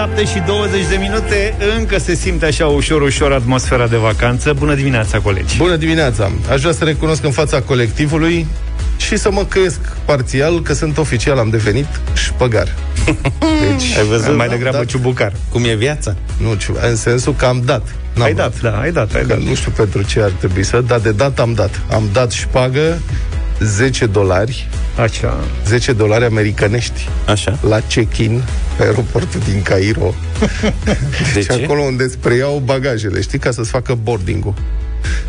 [0.00, 4.74] 7 și 20 de minute Încă se simte așa ușor, ușor atmosfera de vacanță Bună
[4.74, 6.30] dimineața, colegi Bună dimineața!
[6.50, 8.46] Aș vrea să recunosc în fața colectivului
[8.96, 12.74] și să mă căiesc parțial că sunt oficial, am devenit șpăgar.
[13.68, 14.36] Deci, ai văzut?
[14.36, 15.32] Mai degrabă dat, ciubucar.
[15.48, 16.16] Cum e viața?
[16.36, 16.56] Nu,
[16.88, 17.94] în sensul că am dat.
[18.14, 19.14] N-am ai dat, dat, da, ai dat.
[19.14, 19.38] Ai că dat.
[19.38, 21.80] Nu știu pentru ce ar trebui să, dar de dat am dat.
[21.90, 22.98] Am dat șpagă
[23.60, 24.68] 10 dolari.
[24.96, 25.44] Așa.
[25.66, 27.08] 10 dolari americanești.
[27.26, 27.58] Așa.
[27.68, 28.42] La check-in
[28.76, 30.14] pe aeroportul din Cairo.
[30.84, 30.96] De
[31.34, 31.62] deci ce?
[31.64, 34.54] acolo unde îți preiau bagajele, știi, ca să-ți facă boarding-ul.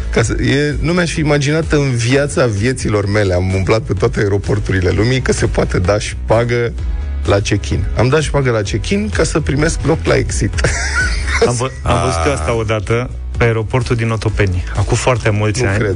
[0.09, 4.19] Ca să, e, nu mi-aș fi imaginat în viața vieților mele, am umblat pe toate
[4.19, 6.73] aeroporturile lumii, că se poate da și șpagă
[7.25, 7.85] la check-in.
[7.97, 10.53] Am dat și șpagă la check-in ca să primesc loc la exit.
[11.47, 13.09] Am, vă, am văzut asta odată
[13.41, 15.77] pe aeroportul din Otopeni, acum foarte mulți nu ani.
[15.77, 15.95] Cred.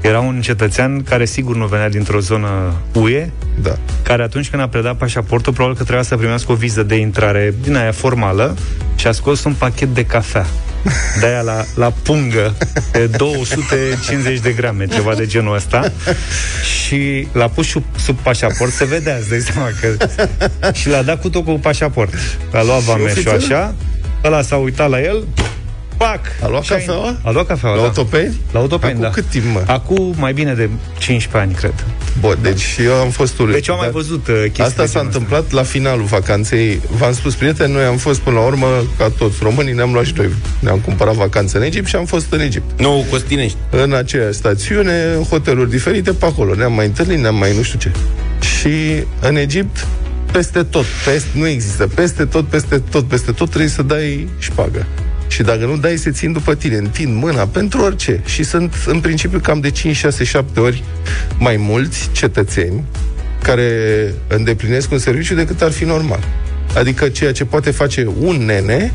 [0.00, 3.30] Era un cetățean care sigur nu venea dintr-o zonă UE,
[3.62, 3.78] da.
[4.02, 7.54] care atunci când a predat pașaportul, probabil că trebuia să primească o viză de intrare
[7.62, 8.56] din aia formală
[8.96, 10.46] și a scos un pachet de cafea
[11.20, 12.54] de aia la, la pungă
[12.92, 15.92] de 250 de grame, ceva de genul ăsta
[16.82, 20.08] și l-a pus sub, sub pașaport, se vedea, îți dai seama că...
[20.72, 22.14] și l-a dat cu tot cu pașaport.
[22.50, 23.74] L-a luat vameșul așa,
[24.24, 25.24] ăla s-a uitat la el,
[26.02, 26.20] pac!
[26.42, 27.16] A luat cafeaua?
[27.22, 27.86] A luat cafeaua, La da.
[27.86, 28.40] autopeni?
[28.52, 29.10] La autopeni, Acum da.
[29.10, 29.62] cât timp, mă?
[29.66, 31.84] Acum mai bine de 15 ani, cred.
[32.20, 33.52] Bun, deci eu am fost urât.
[33.52, 35.56] Deci eu am mai văzut uh, chestii Asta s-a întâmplat asta.
[35.56, 36.80] la finalul vacanței.
[36.98, 38.66] V-am spus, prieteni, noi am fost până la urmă,
[38.98, 40.28] ca toți românii, ne-am luat și noi.
[40.58, 42.80] Ne-am cumpărat vacanțe în Egipt și am fost în Egipt.
[42.80, 43.56] Nou Costinești.
[43.70, 46.54] În aceeași stațiune, în hoteluri diferite, pe acolo.
[46.54, 47.90] Ne-am mai întâlnit, ne-am mai nu știu ce.
[48.58, 49.86] Și în Egipt,
[50.32, 54.86] peste tot, peste, nu există, peste tot, peste tot, peste tot trebuie să dai șpagă.
[55.32, 58.20] Și dacă nu dai, se țin după tine, întind mâna pentru orice.
[58.24, 60.82] Și sunt, în principiu, cam de 5, 6, 7 ori
[61.38, 62.84] mai mulți cetățeni
[63.42, 63.70] care
[64.28, 66.24] îndeplinesc un serviciu decât ar fi normal.
[66.76, 68.92] Adică ceea ce poate face un nene,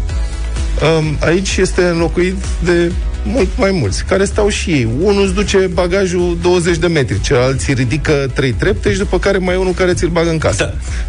[0.99, 2.91] um, aici este înlocuit de
[3.23, 4.87] mult mai mulți, care stau și ei.
[5.01, 9.37] Unul îți duce bagajul 20 de metri, celălalt îți ridică 3 trepte și după care
[9.37, 10.63] mai e unul care ți-l bagă în casă.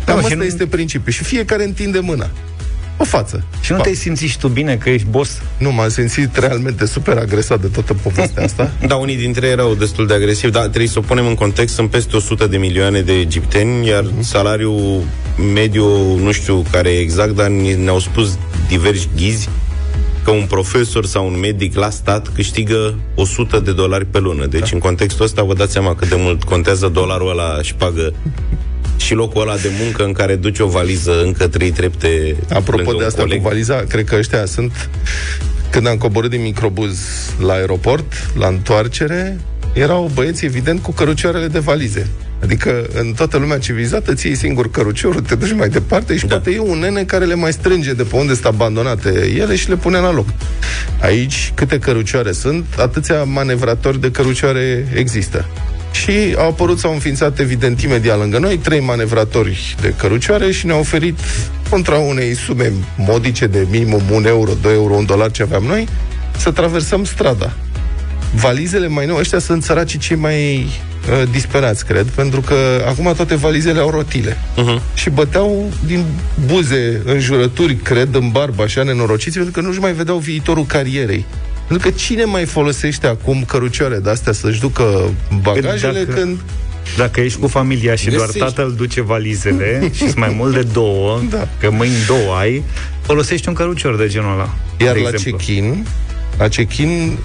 [0.05, 0.13] Da.
[0.13, 1.13] Cam asta este principiul.
[1.13, 2.31] Și fiecare întinde mâna
[2.99, 3.45] o față.
[3.61, 5.41] Și nu te-ai simțit și tu bine că ești boss?
[5.59, 8.73] Nu, m-am simțit realmente super agresat de toată povestea asta.
[8.89, 11.75] da, unii dintre ei erau destul de agresivi, dar trebuie să o punem în context,
[11.75, 14.21] sunt peste 100 de milioane de egipteni, iar uh-huh.
[14.21, 15.03] salariul
[15.53, 18.39] mediu, nu știu care e exact, dar ne-au spus
[18.69, 19.49] diversi ghizi
[20.25, 24.47] că un profesor sau un medic la stat câștigă 100 de dolari pe lună.
[24.47, 24.69] Deci, da.
[24.73, 28.13] în contextul ăsta, vă dați seama cât de mult contează dolarul ăla și pagă
[28.99, 33.05] și locul ăla de muncă în care duci o valiză încă trei trepte Apropo de
[33.05, 33.43] asta coleg.
[33.43, 34.91] cu valiza, cred că ăștia sunt
[35.71, 36.99] când am coborât din microbuz
[37.41, 39.41] la aeroport, la întoarcere,
[39.73, 42.07] erau băieți, evident, cu cărucioarele de valize.
[42.43, 46.35] Adică în toată lumea civilizată ții singur căruciorul, te duci mai departe și da.
[46.35, 49.69] poate e un nene care le mai strânge de pe unde sunt abandonate ele și
[49.69, 50.27] le pune la loc.
[51.01, 55.47] Aici câte cărucioare sunt, atâția manevratori de cărucioare există
[55.93, 60.79] și au apărut, s-au înființat evident imediat lângă noi trei manevratori de cărucioare și ne-au
[60.79, 61.19] oferit
[61.71, 65.89] contra unei sume modice de minimum un euro, 2 euro, un dolar ce aveam noi,
[66.37, 67.53] să traversăm strada.
[68.35, 73.35] Valizele mai noi, ăștia sunt săracii cei mai uh, disperați, cred, pentru că acum toate
[73.35, 74.33] valizele au rotile.
[74.33, 74.95] Uh-huh.
[74.95, 76.05] Și băteau din
[76.47, 81.25] buze în jurături, cred, în barbă, așa nenorociți, pentru că nu-și mai vedeau viitorul carierei.
[81.69, 85.11] Pentru că cine mai folosește acum cărucioare de astea să-și ducă
[85.43, 86.41] bagajele dacă, când...
[86.97, 88.39] Dacă ești cu familia și Găsești.
[88.39, 91.49] doar tatăl duce valizele și sunt mai mult de două, da.
[91.61, 92.63] că mâini două ai,
[93.03, 94.55] folosești un cărucior de genul ăla.
[94.77, 95.87] Iar la check-in,
[96.39, 97.19] la check-in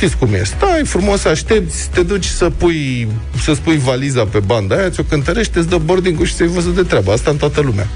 [0.00, 0.42] știți cum e.
[0.44, 3.08] Stai frumos, aștepți, te duci să pui,
[3.42, 6.82] să spui valiza pe banda aia, ți-o cântărești, îți dă boarding și ți-ai văzut de
[6.82, 7.12] treabă.
[7.12, 7.88] Asta în toată lumea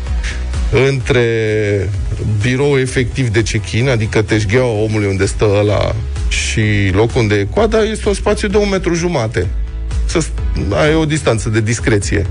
[0.88, 1.26] între
[2.40, 5.94] birou efectiv de check-in, adică teșgheaua omului unde stă ăla
[6.28, 9.46] și locul unde e coada, este un spațiu de un metru jumate.
[10.06, 10.24] Să
[10.70, 12.26] ai o distanță de discreție.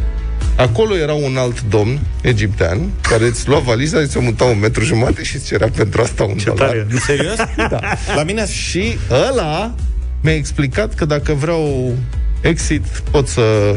[0.55, 4.83] Acolo era un alt domn egiptean care îți lua valiza, îți o muta un metru
[4.83, 6.67] jumate și îți cerea pentru asta un Ce dolar.
[6.67, 6.87] Tare.
[7.05, 7.35] Serios?
[7.69, 7.79] da.
[8.15, 8.97] La mine Și
[9.29, 9.75] ăla
[10.21, 11.93] mi-a explicat că dacă vreau
[12.41, 13.75] exit pot să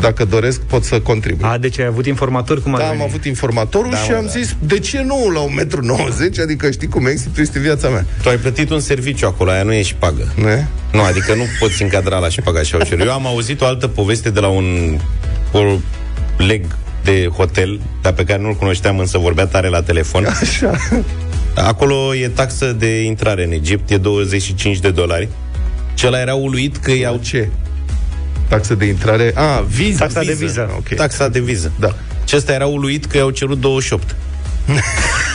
[0.00, 1.48] dacă doresc, pot să contribui.
[1.48, 3.02] A, deci ai avut informator cum Da, ar am veni?
[3.08, 4.30] avut informatorul Da, și mă, am da.
[4.30, 6.40] zis, de ce nu la 1,90 m?
[6.42, 8.06] Adică știi cum exitul este viața mea.
[8.22, 10.32] Tu ai plătit un serviciu acolo, aia nu e și pagă.
[10.34, 10.66] Ne?
[10.92, 13.00] Nu, adică nu poți încadra la și paga așa ușor.
[13.00, 14.98] Eu am auzit o altă poveste de la un
[15.52, 16.64] coleg
[17.04, 20.26] de hotel, dar pe care nu-l cunoșteam, însă vorbea tare la telefon.
[20.40, 20.72] Așa.
[21.54, 25.28] Acolo e taxă de intrare în Egipt, e 25 de dolari.
[25.94, 27.48] Cel era uluit că iau Ce?
[28.48, 29.32] Taxă de intrare?
[29.34, 29.98] A, viză.
[29.98, 30.74] Taxa de viză.
[30.76, 30.94] Ok.
[30.94, 31.72] taxa de viză.
[31.80, 31.94] Da.
[32.24, 34.16] Și ăsta era uluit că i-au cerut 28.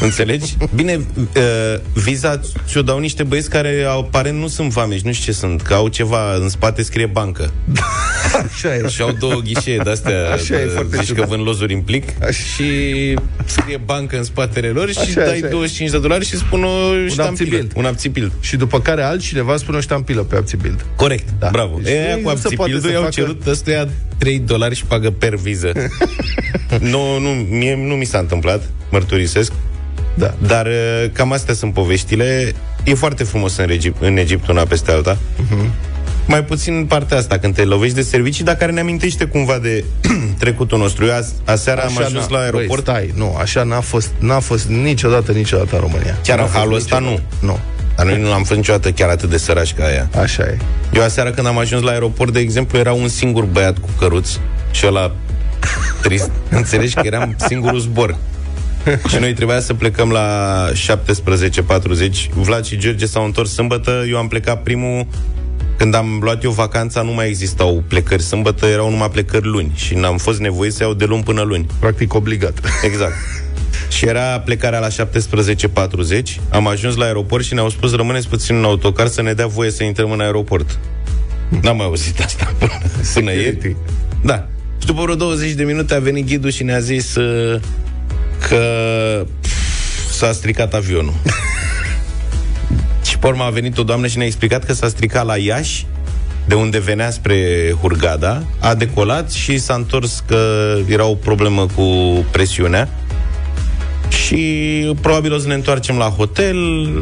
[0.00, 0.56] Înțelegi?
[0.74, 5.38] Bine, uh, viza ți-o dau niște băieți care aparent nu sunt vameși, nu știu ce
[5.38, 7.52] sunt, că au ceva, în spate scrie bancă.
[8.44, 8.88] Așa e.
[8.88, 11.28] Și au două ghișee de-astea, Așa e, uh, foarte zici că ciudat.
[11.28, 12.30] vând lozuri în plic Așa.
[12.32, 12.64] și
[13.44, 15.50] scrie bancă în spatele lor și Așa e, dai așa e.
[15.50, 16.68] 25 de dolari și spun o
[17.08, 17.22] ștampilă.
[17.24, 17.72] abțibild.
[17.76, 18.32] Un abțibild.
[18.40, 20.84] Și după care altcineva spune o ștampilă pe abțibild.
[20.96, 21.32] Corect, da.
[21.38, 21.48] Da.
[21.52, 21.78] bravo.
[21.82, 23.88] Deci E, nu cu se poate abțipildul să i-au facă- cerut ăstuia
[24.18, 25.72] 3 dolari și pagă per viză.
[26.92, 29.52] nu, nu, mie nu mi s-a întâmplat, mărturisesc.
[30.14, 30.34] Da.
[30.46, 32.52] Dar uh, cam astea sunt poveștile.
[32.84, 35.18] E foarte frumos în, Egipt, în Egipt una peste alta.
[35.50, 35.70] Mhm.
[36.26, 39.84] Mai puțin partea asta, când te lovești de servicii, dar care ne amintește cumva de
[40.38, 41.04] trecutul nostru.
[41.04, 42.84] Eu as, aseară am ajuns n-a- la aeroport.
[42.84, 46.18] Băi, stai, nu, așa n-a fost, n-a fost niciodată, niciodată în România.
[46.24, 47.22] Chiar N-a în fost halul ăsta niciodată.
[47.40, 47.58] Nu,
[47.96, 50.08] Dar noi nu am fost niciodată chiar atât de sărași ca aia.
[50.20, 50.56] așa e.
[50.92, 54.28] Eu aseară când am ajuns la aeroport, de exemplu, era un singur băiat cu căruț
[54.70, 55.14] și ăla
[56.02, 56.30] trist.
[56.50, 58.16] Înțelegi că eram singurul zbor.
[59.10, 62.28] și noi trebuia să plecăm la 17.40.
[62.34, 65.06] Vlad și George s-au întors sâmbătă, eu am plecat primul
[65.76, 69.94] când am luat eu vacanța, nu mai existau plecări sâmbătă, erau numai plecări luni și
[69.94, 71.66] n-am fost nevoit să iau de luni până luni.
[71.78, 72.60] Practic obligat.
[72.82, 73.12] Exact.
[73.88, 74.92] Și era plecarea la 17.40
[76.48, 79.70] Am ajuns la aeroport și ne-au spus Rămâneți puțin în autocar să ne dea voie
[79.70, 80.78] să intrăm în aeroport
[81.62, 82.72] N-am mai auzit asta până,
[83.14, 83.76] până ieri Security.
[84.22, 84.46] Da
[84.78, 87.60] Și după vreo 20 de minute a venit ghidul și ne-a zis uh,
[88.48, 91.14] Că pf, S-a stricat avionul.
[93.08, 95.86] Și pe urmă a venit o doamnă și ne-a explicat Că s-a stricat la Iași
[96.46, 101.84] de unde venea spre Hurgada, a decolat și s-a întors că era o problemă cu
[102.30, 102.88] presiunea
[104.08, 104.36] și
[105.00, 106.56] probabil o să ne întoarcem la hotel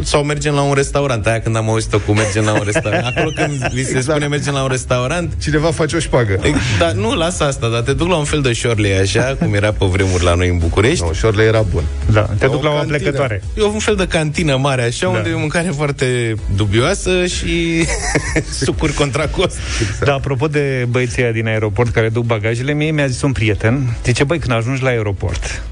[0.04, 1.26] sau mergem la un restaurant.
[1.26, 3.04] Aia când am auzit-o cu mergem la un restaurant.
[3.06, 4.04] Acolo când vi se Exact.
[4.04, 6.32] spune mergem la un restaurant, Cineva face o șpagă.
[6.42, 9.54] e, dar nu, lasă asta, dar te duc la un fel de șorle așa, cum
[9.54, 11.04] era pe vremuri la noi în București.
[11.04, 11.82] Nu, șorle era bun.
[12.12, 12.96] Da, te duc o la o cantină.
[12.96, 13.42] plecătoare.
[13.58, 15.16] E un fel de cantină mare așa, Da.
[15.16, 17.84] unde e o mâncare foarte dubioasă și
[18.64, 19.56] sucuri contra cost.
[20.04, 23.96] Da, apropo de băieții ăia din aeroport care duc bagajele, mie mi-a zis un prieten,
[24.04, 25.62] zice, băi, când ajungi la aeroport,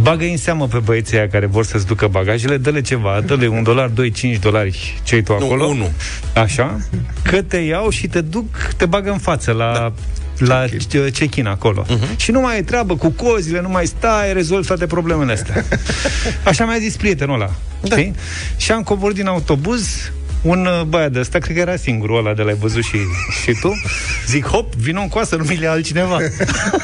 [0.00, 3.62] bagă în seamă pe băieții ăia care vor să-ți ducă bagajele, dă-le ceva, dă-le un
[3.62, 5.64] dolar, doi, cinci dolari, ce tu Nu, acolo.
[5.64, 5.90] unu.
[6.34, 6.80] Așa,
[7.22, 9.72] că te iau și te duc, te bagă în față la...
[9.72, 9.92] Da
[10.38, 11.84] la check-in, check-in acolo.
[11.84, 12.16] Uh-huh.
[12.16, 15.64] Și nu mai e treabă cu cozile, nu mai stai, rezolvi toate problemele astea.
[16.44, 17.50] Așa mi-a zis prietenul ăla.
[17.82, 17.96] Da.
[17.96, 18.14] Știi?
[18.56, 20.12] Și am coborât din autobuz,
[20.46, 22.96] un uh, băiat de ăsta, cred că era singurul ăla de l-ai văzut și,
[23.42, 23.80] și tu.
[24.26, 26.18] Zic, hop, vino în coasă, nu mi le altcineva.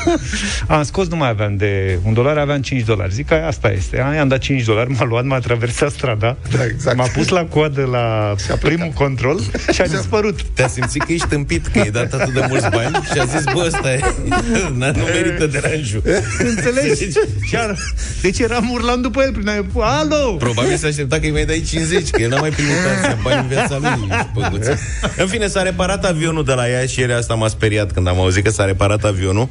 [0.67, 3.13] am scos, nu mai aveam de un dolar, aveam 5 dolari.
[3.13, 4.03] Zic, "Aia, asta este.
[4.03, 6.97] Aia, am dat 5 dolari, m-a luat, m-a traversat strada, Da, exact.
[6.97, 9.41] m-a pus la coadă la primul control
[9.73, 10.43] și a dispărut.
[10.43, 13.45] Te-a simțit că ești tâmpit, că i-ai dat atât de mulți bani și a zis,
[13.53, 14.01] bă, ăsta e,
[14.81, 16.03] n- nu merită deranjul.
[16.39, 17.09] Înțelegi?
[17.47, 17.77] Și ar...
[18.23, 19.65] Deci eram urlam după el prin aia.
[19.81, 20.33] Alo!
[20.39, 23.39] Probabil se aștepta că îi mai dai 50, că el n-a mai primit atâția bani
[23.41, 24.09] în viața lui.
[24.35, 24.79] păguță.
[25.17, 28.21] În fine, s-a reparat avionul de la ea și ieri asta m-a speriat când am
[28.21, 29.49] auzit că s-a reparat avionul.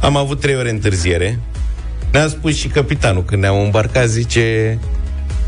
[0.00, 1.38] Am avut trei ore întârziere.
[2.12, 4.78] Ne-a spus și capitanul când ne-am îmbarcat, zice...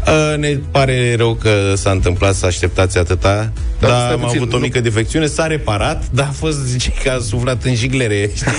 [0.04, 4.36] "A, Ne pare rău că s-a întâmplat să așteptați atâta Dar Dar stai am puțin,
[4.36, 7.74] avut o nu- mică defecțiune, s-a reparat Dar a fost, zice, că a suflat în
[7.74, 8.50] jiglere știi?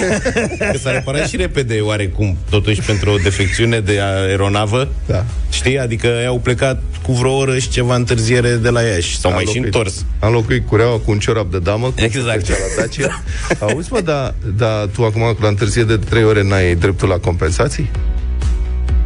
[0.71, 5.25] Că s-a reparat și repede Oarecum, totuși pentru o defecțiune de aeronavă Da.
[5.51, 5.79] Știi?
[5.79, 9.33] Adică ei au plecat cu vreo oră și ceva întârziere de la Iași S-au A
[9.33, 12.45] mai și înlocuit- întors A înlocuit cureaua cu un ciorap de damă cum Exact.
[12.45, 13.23] se făcea la Dacia.
[13.59, 17.89] Auzi, mă, dar da, tu acum la întârziere de 3 ore n-ai dreptul la compensații?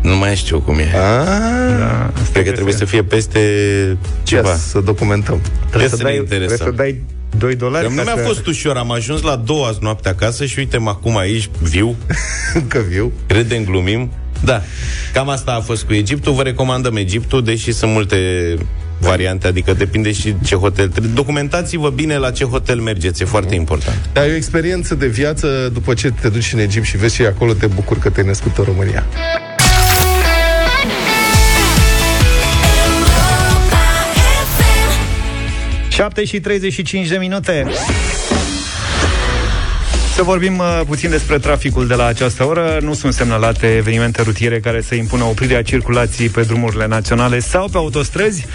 [0.05, 0.91] Nu mai știu cum e Ah,
[1.79, 3.39] Da, asta Cred că trebuie să fie peste
[4.24, 5.41] ceva Ia să documentăm.
[5.69, 6.55] Trebuie să să ne dai, interesăm.
[6.57, 7.01] trebuie să dai
[7.38, 7.85] 2 dolari.
[7.88, 10.59] Că nu ca mi-a să- fost ușor, am ajuns la două azi noapte acasă și
[10.59, 11.95] uite-mă acum aici, viu,
[12.53, 13.12] Încă viu.
[13.27, 14.12] credem, glumim.
[14.43, 14.62] Da,
[15.13, 16.33] cam asta a fost cu Egiptul.
[16.33, 18.17] Vă recomandăm Egiptul, deși sunt multe
[19.00, 20.91] variante, adică depinde și ce hotel.
[21.13, 24.09] Documentați-vă bine la ce hotel mergeți, e foarte important.
[24.13, 27.21] Dar e o experiență de viață după ce te duci în Egipt și vezi și
[27.21, 29.05] acolo te bucuri că te-ai născut în România.
[35.95, 37.67] 7 și 35 de minute.
[40.15, 42.77] Să vorbim uh, puțin despre traficul de la această oră.
[42.81, 47.77] Nu sunt semnalate evenimente rutiere care să impună oprirea circulației pe drumurile naționale sau pe
[47.77, 48.45] autostrăzi.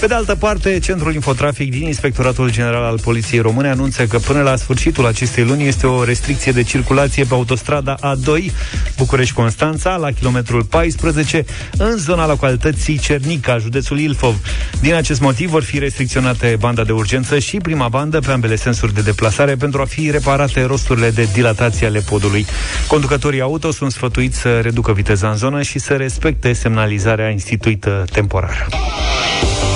[0.00, 4.42] Pe de altă parte, Centrul Infotrafic din Inspectoratul General al Poliției Române anunță că până
[4.42, 8.52] la sfârșitul acestei luni este o restricție de circulație pe autostrada A2
[8.96, 11.44] București-Constanța la kilometrul 14
[11.76, 14.36] în zona localității Cernica, județul Ilfov.
[14.80, 18.94] Din acest motiv vor fi restricționate banda de urgență și prima bandă pe ambele sensuri
[18.94, 22.46] de deplasare pentru a fi reparate rosturile simptome de dilatație ale podului.
[22.86, 28.68] Conducătorii auto sunt sfătuiți să reducă viteza în zonă și să respecte semnalizarea instituită temporar.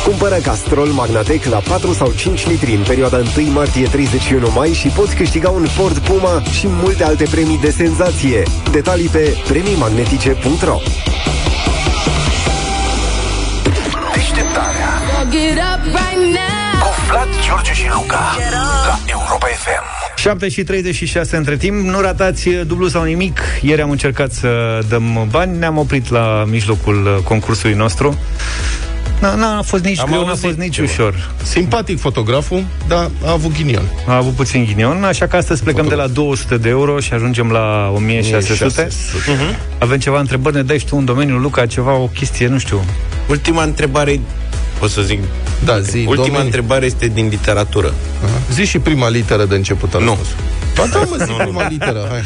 [0.04, 5.14] Cumpără castrol Magnatec la 4 sau 5 litri în perioada 1 martie-31 mai și poți
[5.14, 8.42] câștiga un Ford Puma și multe alte premii de senzație.
[8.70, 10.78] Detalii pe premiimagnetice.ro
[14.14, 14.88] Deșteptarea
[15.30, 16.80] Get up right now.
[16.82, 20.03] cu Vlad, George și Luca la Europa FM.
[20.24, 23.40] 7 și 36 între timp, nu ratați uh, dublu sau nimic.
[23.62, 28.18] Ieri am încercat să dăm bani, ne-am oprit la mijlocul uh, concursului nostru.
[29.20, 30.88] N-a, n-a fost nici Am greu, n-a auzit fost nici ceva.
[30.90, 31.30] ușor.
[31.42, 33.82] Simpatic fotograful, dar a avut ghinion.
[34.06, 37.50] A avut puțin ghinion, așa că astăzi plecăm de la 200 de euro și ajungem
[37.50, 38.88] la 1600.
[39.26, 39.56] Mhm.
[39.78, 42.84] Avem ceva întrebări, ne dai și tu un domeniu, Luca, ceva, o chestie, nu știu.
[43.28, 44.20] Ultima întrebare,
[44.80, 45.18] o să zic...
[45.64, 46.44] Da, zi, Ultima domeniu.
[46.44, 47.94] întrebare este din literatură.
[48.24, 48.32] Aha.
[48.52, 50.06] Zi și prima literă de început al Nu.
[50.08, 50.42] răspunsului.
[50.76, 52.20] Ba da, mă, zi prima literă, hai.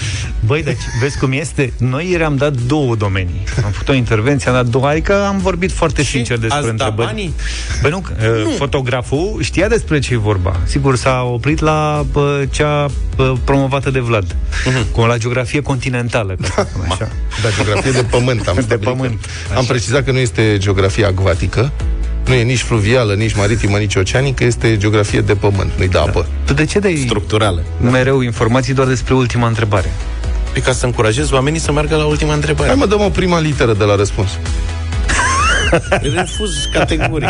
[0.46, 1.72] Băi, deci, vezi cum este?
[1.78, 3.42] Noi ieri am dat două domenii.
[3.64, 6.70] Am făcut o intervenție, am dat două, adică am vorbit foarte sincer despre ați dat
[6.72, 7.08] întrebări.
[7.08, 7.34] banii?
[7.82, 8.02] Păi nu,
[8.44, 10.56] nu, fotograful știa despre ce e vorba.
[10.64, 12.86] Sigur, s-a oprit la bă, cea
[13.16, 14.36] bă, promovată de Vlad,
[14.66, 14.90] Mhm.
[14.92, 17.08] cum la geografie continentală, ca să spun așa.
[17.42, 18.94] Da, geografie de pământ am De stabilit.
[18.94, 19.66] pământ, Am așa.
[19.72, 21.72] precizat că nu este geografie acvatică,
[22.28, 26.26] nu e nici fluvială, nici maritimă, nici oceanică, este geografie de pământ, nu-i de apă.
[26.44, 27.62] Tu de ce dai Structurală.
[27.80, 29.92] mereu informații doar despre ultima întrebare?
[30.52, 32.68] Pe ca să încurajez oamenii să meargă la ultima întrebare.
[32.68, 34.28] Hai mă, dăm o prima literă de la răspuns.
[36.14, 37.28] Refuz categoric.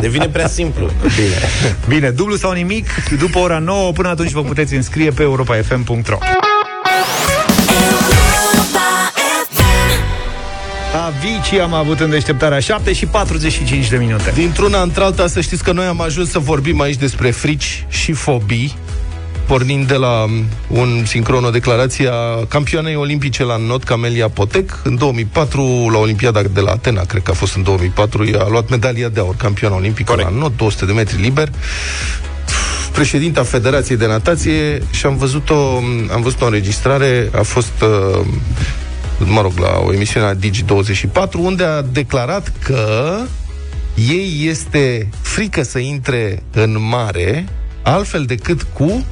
[0.00, 0.90] Devine prea simplu.
[1.16, 1.36] Bine.
[1.88, 2.88] Bine, dublu sau nimic,
[3.18, 6.18] după ora 9, până atunci vă puteți înscrie pe europa.fm.ro
[10.94, 14.32] Avicii am avut în deșteptarea 7 și 45 de minute.
[14.34, 18.76] Dintr-una într-alta să știți că noi am ajuns să vorbim aici despre frici și fobii,
[19.46, 24.80] pornind de la um, un sincron, o declarație a campioanei olimpice la not, Camelia Potec.
[24.84, 28.48] În 2004, la Olimpiada de la Atena, cred că a fost în 2004, ea a
[28.48, 30.30] luat medalia de aur, campioana olimpică Corect.
[30.30, 31.48] la not, 200 de metri liber.
[32.92, 35.76] Președinta Federației de Natație și am văzut-o,
[36.12, 38.26] am văzut o înregistrare, a fost uh,
[39.24, 43.16] mă rog, la o emisiune la Digi24, unde a declarat că
[43.94, 47.48] ei este frică să intre în mare
[47.82, 49.04] altfel decât cu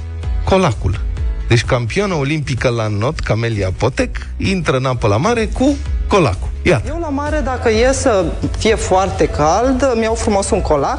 [0.45, 1.08] colacul.
[1.49, 5.77] Deci campioana olimpică la not, Camelia Potec, intră în apă la mare cu
[6.09, 6.49] colacul.
[6.63, 6.83] Iată.
[6.89, 8.25] Eu la mare, dacă e să
[8.59, 10.99] fie foarte cald, mi iau frumos un colac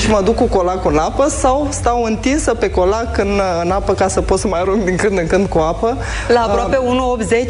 [0.00, 3.92] și mă duc cu colacul în apă sau stau întinsă pe colac în, în apă
[3.92, 5.96] ca să pot să mai arunc din când în când cu apă.
[6.28, 6.78] La aproape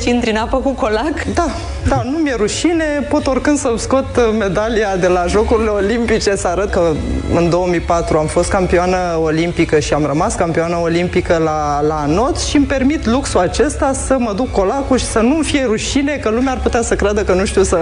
[0.01, 1.25] 1,80 intri în apă cu colac?
[1.35, 1.47] Da,
[1.89, 6.49] da, nu mi-e rușine, pot oricând să scot uh, medalia de la Jocurile Olimpice, să
[6.49, 6.93] arăt că
[7.35, 12.57] în 2004 am fost campioană olimpică și am rămas campioană olimpică la, la not și
[12.57, 16.53] îmi permit luxul acesta să mă duc colacul și să nu-mi fie rușine că lumea
[16.53, 17.79] ar putea să creadă că nu știu să,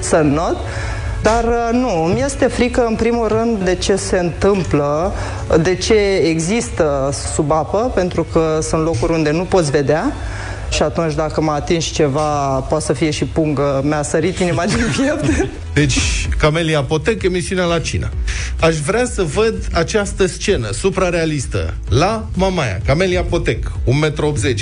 [0.00, 0.56] să not.
[1.22, 5.12] Dar uh, nu, mi este frică în primul rând de ce se întâmplă,
[5.62, 10.12] de ce există sub apă, pentru că sunt locuri unde nu poți vedea
[10.76, 14.84] și atunci dacă mă atingi ceva, poate să fie și pungă, mi-a sărit inima din
[14.96, 15.48] piept.
[15.74, 18.08] Deci, Camelia Potec, emisiunea la cină.
[18.60, 22.80] Aș vrea să văd această scenă suprarealistă la Mamaia.
[22.86, 24.12] Camelia Potec, 1,80 m,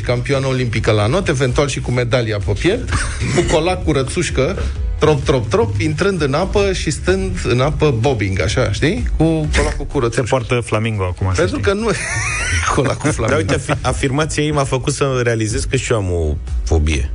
[0.04, 2.90] campioană olimpică la not, eventual și cu medalia pe piept,
[3.34, 4.56] cu colac cu rățușcă,
[4.98, 9.08] trop, trop, trop, intrând în apă și stând în apă bobbing, așa, știi?
[9.16, 9.24] Cu
[9.56, 10.22] colacul cu Se rățușcă.
[10.28, 11.70] poartă flamingo acum, să Pentru știi.
[11.72, 11.88] că nu
[12.74, 13.36] colacul Dar flamingo.
[13.52, 16.34] uite, afi- afirmația ei m-a făcut să realizez că și eu am o
[16.64, 17.10] fobie.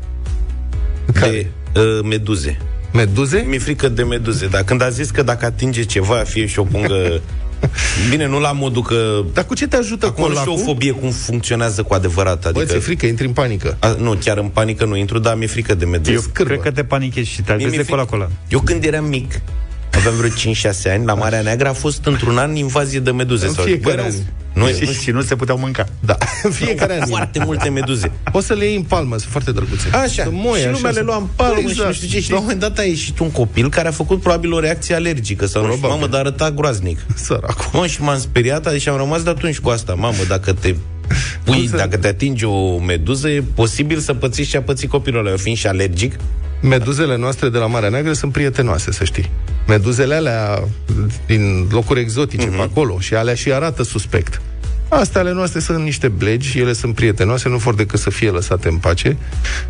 [1.13, 1.51] Care?
[1.73, 2.57] De uh, meduze.
[2.93, 3.45] Meduze?
[3.47, 6.63] Mi-e frică de meduze, dar când a zis că dacă atinge ceva, fie și o
[6.63, 7.21] pungă...
[8.09, 9.21] Bine, nu la modul că...
[9.33, 10.73] Dar cu ce te ajută Acum nu știu o colacul?
[10.73, 12.41] fobie cum funcționează cu adevărat.
[12.41, 13.77] Bă, Adică, ți-e frică, intri în panică.
[13.79, 16.11] a, nu, chiar în panică nu intru, dar mi-e frică de meduze.
[16.11, 16.51] Eu scârbă.
[16.51, 18.05] cred că te panichezi și te Mie vezi mi-e de frică.
[18.05, 18.29] cola cola.
[18.47, 19.41] Eu când eram mic,
[19.91, 23.45] aveam vreo 5-6 ani, la Marea Neagră a fost într-un an invazie de meduze.
[23.47, 24.23] În sau- fiecare Bă, erau- an.
[24.53, 25.85] Nu, și, nu, și nu se puteau mânca.
[25.99, 27.07] Da, în fiecare an.
[27.07, 28.11] foarte multe meduze.
[28.31, 29.89] Poți să le iei în palmă, sunt foarte drăguțe.
[29.91, 32.07] Așa, Să moi, și așa, lumea le să- lua în palmă exact, și nu știu
[32.07, 32.15] ce.
[32.15, 32.31] Și știi?
[32.33, 35.45] la un moment dat a ieșit un copil care a făcut probabil o reacție alergică
[35.45, 36.01] sau nu știu, Probabil.
[36.07, 36.99] mamă, dar arăta groaznic.
[37.25, 37.79] Săracul.
[37.79, 39.93] Mă, și m-am speriat și am rămas de atunci cu asta.
[39.93, 40.75] Mamă, dacă te
[41.43, 45.19] pui, să- dacă te atinge o meduză, e posibil să pățiți ce a pățit copilul
[45.19, 45.29] ăla.
[45.29, 46.15] Eu fiind și alergic,
[46.61, 49.29] Meduzele noastre de la Marea Neagră sunt prietenoase, să știi.
[49.67, 50.63] Meduzele alea
[51.25, 52.53] din locuri exotice Mhm.
[52.53, 52.57] mm-hmm.
[52.57, 54.41] pe acolo și alea și arată suspect.
[54.89, 58.67] Astea ale noastre sunt niște blegi, ele sunt prietenoase, nu vor decât să fie lăsate
[58.67, 59.17] în pace,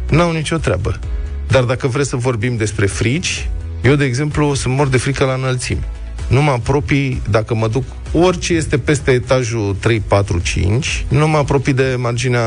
[0.09, 0.99] n-au nicio treabă.
[1.47, 3.49] Dar dacă vreți să vorbim despre frici,
[3.81, 5.83] eu, de exemplu, sunt mor de frică la înălțimi.
[6.27, 11.37] nu mă apropii, dacă mă duc orice este peste etajul 3, 4, 5, nu mă
[11.37, 12.43] apropii de marginea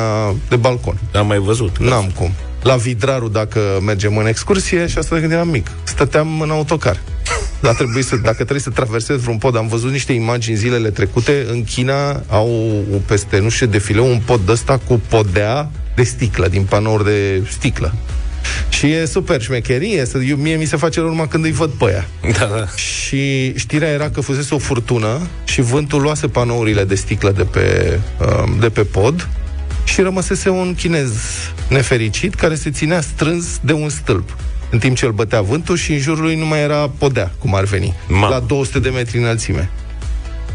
[0.48, 0.98] de balcon.
[1.14, 1.78] Am mai văzut.
[1.78, 2.30] N-am cum.
[2.62, 7.00] La Vidraru, dacă mergem în excursie, și asta de când eram mic, stăteam în autocar.
[7.60, 11.46] Dar trebuie să, dacă trebuie să traversez vreun pod, am văzut niște imagini zilele trecute,
[11.50, 16.62] în China au peste, nu știu, defileu un pod ăsta cu podea de sticlă, din
[16.62, 17.94] panouri de sticlă.
[18.68, 21.84] Și e super șmecherie, să, eu, mie mi se face urma când îi văd pe
[21.84, 22.06] aia.
[22.38, 22.66] Da, da.
[22.76, 27.98] Și știrea era că fusese o furtună și vântul luase panourile de sticlă de pe,
[28.44, 29.28] um, de pe pod
[29.84, 31.12] și rămăsese un chinez
[31.68, 34.36] nefericit care se ținea strâns de un stâlp
[34.72, 37.54] în timp ce îl bătea vântul și în jurul lui nu mai era podea, cum
[37.54, 38.28] ar veni, Mamă.
[38.28, 39.70] la 200 de metri înălțime.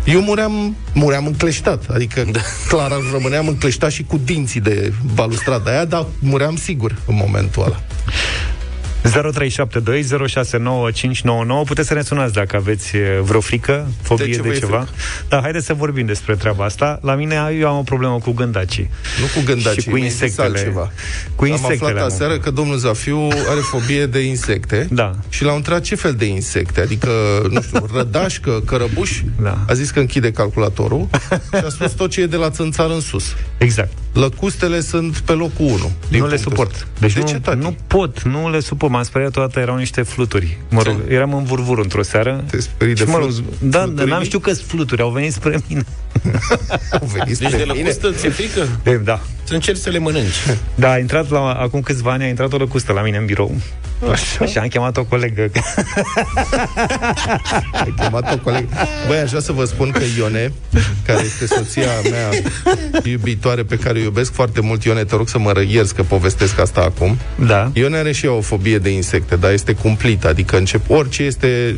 [0.05, 2.39] Eu muream, muream încleștat, adică da.
[2.67, 7.81] clar rămâneam încleștat și cu dinții de balustrada aia, dar muream sigur în momentul ăla.
[9.11, 9.15] 0372069599
[11.65, 14.57] Puteți să ne sunați dacă aveți e, vreo frică, fobie De de, ce vă e
[14.59, 14.77] ceva.
[14.77, 14.91] frică?
[15.29, 16.99] Dar haideți să vorbim despre treaba asta.
[17.01, 18.89] La mine eu am o problemă cu gândacii.
[19.19, 20.47] Nu cu gândacii, Și cu mi-ai zis insectele.
[20.57, 20.91] altceva.
[21.35, 21.89] Cu Am insectele.
[21.89, 22.07] aflat am.
[22.13, 25.11] aseară că domnul Zafiu are fobie de insecte Da.
[25.29, 27.09] și l-am întrebat ce fel de insecte, adică,
[27.49, 29.21] nu știu, rădașcă, cărăbuș.
[29.41, 29.57] Da.
[29.67, 31.07] A zis că închide calculatorul
[31.57, 33.35] și a spus tot ce e de la țânțar în sus.
[33.57, 33.91] Exact.
[34.13, 35.91] Lăcustele sunt pe locul 1.
[36.09, 36.87] nu le suport.
[36.99, 37.57] Deci Deci de nu, ce, tati?
[37.57, 38.91] nu pot, nu le suport.
[38.97, 40.57] M-am speriat toată, erau niște fluturi.
[40.69, 42.43] Mă rog, eram în vurvur într-o seară.
[42.49, 44.27] Te sperii de și mă rog, flut- da, fluturii n-am mici?
[44.27, 45.83] știut că sunt fluturi, au venit spre mine.
[47.01, 47.81] Au venit Deci spre de mine.
[47.83, 48.67] lăcustă ți-e frică?
[48.83, 49.19] E, da.
[49.43, 50.35] Să încerci să le mănânci.
[50.75, 53.55] Da, a intrat la, acum câțiva ani, a intrat o lăcustă la mine în birou.
[54.11, 54.45] Așa.
[54.45, 55.41] Și am chemat o colegă.
[57.73, 58.67] Ai chemat o colegă.
[59.07, 60.53] Băi, aș vrea să vă spun că Ione,
[61.05, 62.29] care este soția mea
[63.03, 66.59] iubitoare pe care o iubesc foarte mult, Ione, te rog să mă ierți că povestesc
[66.59, 67.17] asta acum.
[67.45, 67.71] da.
[67.73, 71.75] Ione are și ea o fobie de insecte, dar este cumplită, adică încep orice este...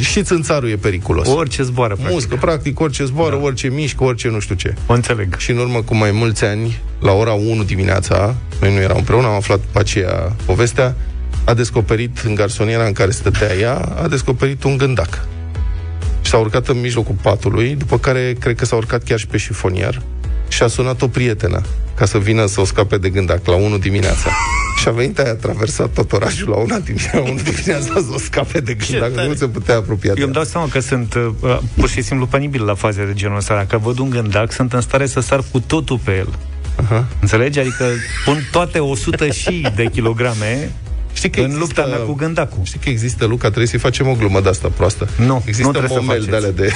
[0.00, 1.28] Și țânțarul e periculos.
[1.28, 2.14] Orice zboară, practic.
[2.14, 3.42] Muscă, practic, orice zboară, da.
[3.42, 4.74] orice mișcă, orice nu știu ce.
[4.86, 5.36] O înțeleg.
[5.36, 9.26] Și în urmă cu mai mulți ani, la ora 1 dimineața, noi nu eram împreună,
[9.26, 10.96] am aflat după aceea povestea,
[11.46, 15.26] a descoperit în garsoniera în care stătea ea, a descoperit un gândac.
[16.22, 19.36] Și s-a urcat în mijlocul patului, după care cred că s-a urcat chiar și pe
[19.36, 20.02] șifonier
[20.48, 21.62] și a sunat o prietenă
[21.94, 24.30] ca să vină să o scape de gândac la 1 dimineața.
[24.80, 28.18] și a venit aia, a traversat tot orașul la 1 dimineața, 1 dimineața să o
[28.18, 30.42] scape de gândac, nu se putea apropia de Eu îmi ea.
[30.42, 33.54] dau seama că sunt uh, pur și simplu penibil la faze de genul ăsta.
[33.54, 36.28] Dacă văd un gândac, sunt în stare să sar cu totul pe el.
[36.84, 37.04] Aha.
[37.20, 37.58] Înțelegi?
[37.58, 37.84] Adică
[38.24, 40.72] pun toate 100 și de kilograme
[41.16, 42.58] Știi că în există- lupta mea cu gândacul.
[42.62, 45.08] Știi că există, Luca, trebuie să-i facem o glumă de asta proastă.
[45.18, 46.46] Nu, există nu trebuie să momeli de faceți.
[46.46, 46.72] alea de,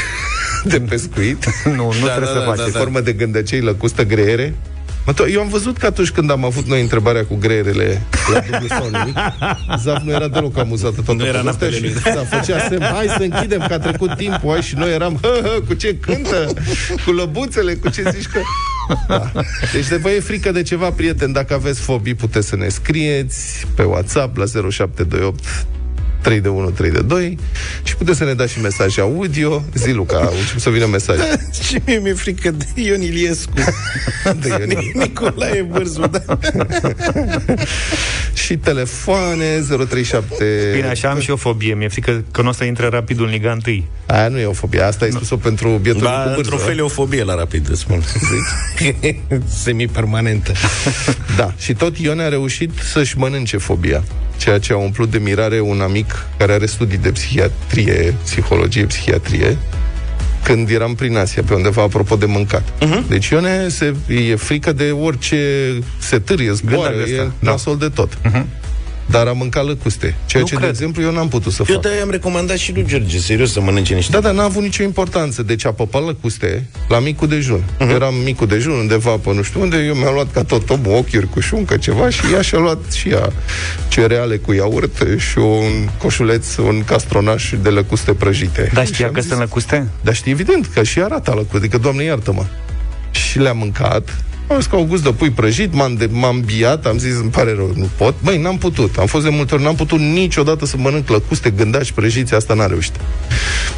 [0.78, 2.56] de pescuit, Nu, nu Da, trebuie da, să da, faci.
[2.56, 2.78] da, de da.
[2.78, 4.54] formă de gândăcei lăcustă greiere.
[5.06, 8.40] Mă, to- eu am văzut că atunci când am avut noi întrebarea cu greierele la
[8.40, 9.16] dublu sau nimic,
[9.82, 12.14] Zaf nu era deloc amuzată toată Nu era povestea napele și lui.
[12.14, 15.40] da, făcea semn, hai să închidem că a trecut timpul, hai și noi eram, hă,
[15.42, 16.52] hă, cu ce cântă,
[17.04, 18.40] cu lăbuțele, cu ce zici că...
[19.08, 19.30] Da.
[19.72, 23.66] Deci de vă e frică de ceva, prieten, dacă aveți fobii, puteți să ne scrieți
[23.74, 25.44] pe WhatsApp la 0728
[26.22, 27.38] 3 de 1, 3 de 2
[27.82, 29.64] și puteți să ne dați și mesaje audio.
[29.74, 31.48] Zi, Luca, încep să vină mesaje.
[31.66, 33.52] Și mie mi-e frică de Ion Iliescu.
[34.40, 34.90] De Ion.
[34.94, 36.38] Nicolae Bârzu, da.
[38.44, 39.44] și telefoane
[39.88, 41.74] 037 Bine, așa am și o fobie.
[41.74, 43.84] Mi-e frică că nu o să intre rapidul în Liga 1.
[44.06, 46.36] Aia nu e o fobie, asta ai spus-o pentru bietul La, cu bârză.
[46.36, 48.02] într-un fel e o fobie la rapid, îți spun.
[49.62, 50.52] Semi-permanentă.
[51.36, 54.02] Da, și tot Ione a reușit să-și mănânce fobia,
[54.36, 59.56] ceea ce a umplut de mirare un amic care are studii de psihiatrie, psihologie, psihiatrie,
[60.42, 62.62] când eram prin Asia, pe undeva, apropo de mâncat.
[62.62, 63.08] Uh-huh.
[63.08, 63.94] Deci Ione se,
[64.30, 67.50] e frică de orice se târie, zboară, Gândac de e ăsta, da.
[67.50, 68.18] nasol de tot.
[68.24, 68.44] Uh-huh.
[69.10, 70.66] Dar a mâncat lăcuste, ceea Nu ce, cred.
[70.66, 71.82] de exemplu, eu n-am putut să Eu fac.
[71.82, 74.12] de am recomandat și lui George, serios, să mănânce niște.
[74.12, 75.42] Da, dar n-a avut nicio importanță.
[75.42, 77.62] Deci a păpat lăcuste la micul dejun.
[77.62, 77.90] Uh-huh.
[77.94, 81.28] Eram micul dejun undeva pe nu știu unde, eu mi-am luat ca tot omul ochiuri
[81.28, 83.32] cu șuncă, ceva și ea și-a luat și ea
[83.88, 88.70] cereale cu iaurt și un coșuleț, un castronaș de lăcuste prăjite.
[88.74, 89.86] Dar Și știa am că zis, sunt lăcuste?
[90.00, 92.44] Dar știi, evident, că și arată lăcuste, adică, Doamne, iartă-mă.
[93.10, 96.86] Și le-am mâncat, am zis că au gust de pui prăjit, m-am, de, m-am biat,
[96.86, 98.14] am zis, îmi pare rău, nu pot.
[98.22, 98.96] Băi, n-am putut.
[98.96, 102.66] Am fost de multe ori, n-am putut niciodată să mănânc lăcuste, gândași, prăjiți, asta n-a
[102.66, 102.94] reușit.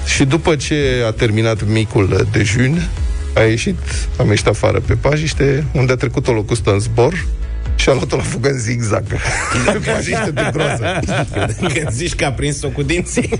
[0.06, 2.88] Și după ce a terminat micul dejun,
[3.34, 3.78] a ieșit,
[4.18, 7.26] am ieșit afară pe pajiște, unde a trecut o locustă în zbor
[7.76, 9.04] și a luat-o la fugă în zigzag.
[9.64, 11.00] Pe pajiște de groză.
[11.74, 13.30] Când zici că a prins-o cu dinții.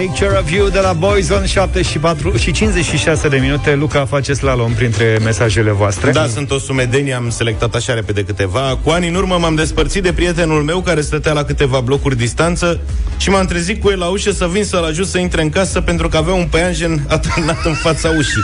[0.00, 4.32] Picture of You de la Boyzone 7 și, 4, și 56 de minute Luca face
[4.32, 8.78] slalom printre mesajele voastre Da, sunt o sumedenie, am selectat așa repede câteva.
[8.82, 12.80] Cu ani în urmă m-am despărțit de prietenul meu care stătea la câteva blocuri distanță
[13.16, 15.80] și m-am trezit cu el la ușă să vin să-l ajut să intre în casă
[15.80, 18.42] pentru că avea un păianjen atârnat în fața ușii.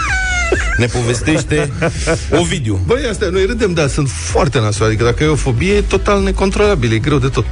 [0.77, 1.73] Ne povestește
[2.41, 2.81] Ovidiu.
[2.87, 4.93] Băi, astea, noi râdem, dar sunt foarte nasoale.
[4.93, 7.45] Adică dacă e o fobie, e total necontrolabil, e greu de tot.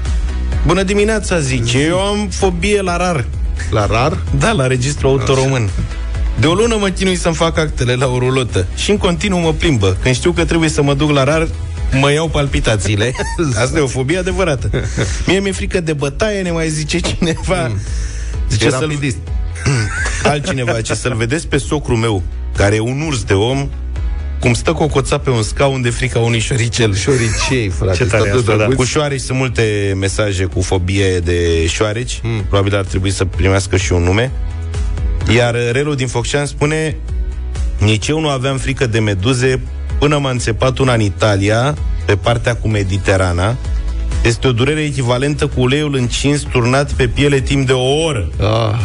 [0.66, 1.78] Bună dimineața, zice.
[1.78, 3.24] Eu am fobie la rar.
[3.70, 5.70] La rar, Da, la registru auto român.
[6.40, 9.52] De o lună mă chinui să-mi fac actele la o rulotă și în continuu mă
[9.52, 9.96] plimbă.
[10.02, 11.48] Când știu că trebuie să mă duc la rar,
[12.00, 13.12] mă iau palpitațiile.
[13.62, 14.70] Asta e o fobie adevărată.
[15.26, 17.70] Mie mi-e frică de bătaie, ne mai zice cineva.
[18.50, 18.80] Zice e să-l...
[18.80, 19.16] rapidist.
[20.22, 22.22] altcineva, ce să-l vedeți pe socru meu,
[22.56, 23.68] care e un urs de om,
[24.40, 26.94] cum stă cocoța pe un scaun de frica unui șoricel.
[26.94, 27.96] Șoricei, frate.
[27.96, 28.56] Ce tare statul asta, da.
[28.56, 28.76] drăguț.
[28.76, 32.20] Cu șoareci sunt multe mesaje cu fobie de șoareci.
[32.22, 32.44] Mm.
[32.48, 34.30] Probabil ar trebui să primească și un nume.
[35.34, 36.96] Iar Relu din Focșan spune
[37.78, 39.60] Nici eu nu aveam frică de meduze
[39.98, 41.74] până m-a înțepat una în Italia,
[42.04, 43.56] pe partea cu Mediterana.
[44.22, 48.28] Este o durere echivalentă cu uleiul încins turnat pe piele timp de o oră.
[48.40, 48.78] Ah,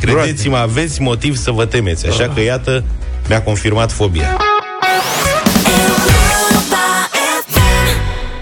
[0.00, 2.06] Credeți-mă, aveți motiv să vă temeți.
[2.06, 2.84] Așa că, iată,
[3.28, 4.36] mi-a confirmat fobia.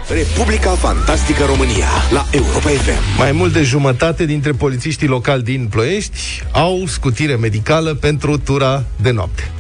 [0.09, 3.19] Republica Fantastică România la Europa FM.
[3.19, 9.11] mai mult de jumătate dintre polițiștii locali din Ploiești au scutire medicală pentru tura de
[9.11, 9.51] noapte.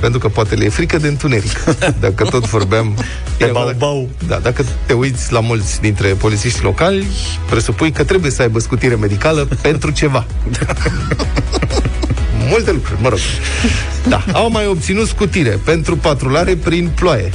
[0.00, 1.64] Pentru că poate le e frică de întuneric.
[2.00, 2.94] Dacă tot vorbeam...
[2.96, 3.04] De
[3.36, 4.08] Bine, bau-bau.
[4.26, 7.06] Da, dacă te uiți la mulți dintre polițiștii locali,
[7.48, 10.26] presupui că trebuie să aibă scutire medicală pentru ceva.
[12.48, 13.18] Multe lucruri, mă rog.
[14.08, 17.32] Da, au mai obținut scutire pentru patrulare prin ploaie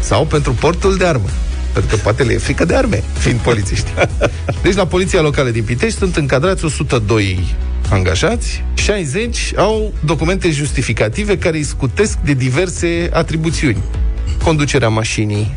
[0.00, 1.28] sau pentru portul de armă.
[1.76, 3.90] Pentru că poate le e frică de arme, fiind polițiști.
[4.62, 7.54] Deci la Poliția Locală din Pitești sunt încadrați 102
[7.90, 13.82] angajați, 60 au documente justificative care îi scutesc de diverse atribuțiuni.
[14.42, 15.54] Conducerea mașinii,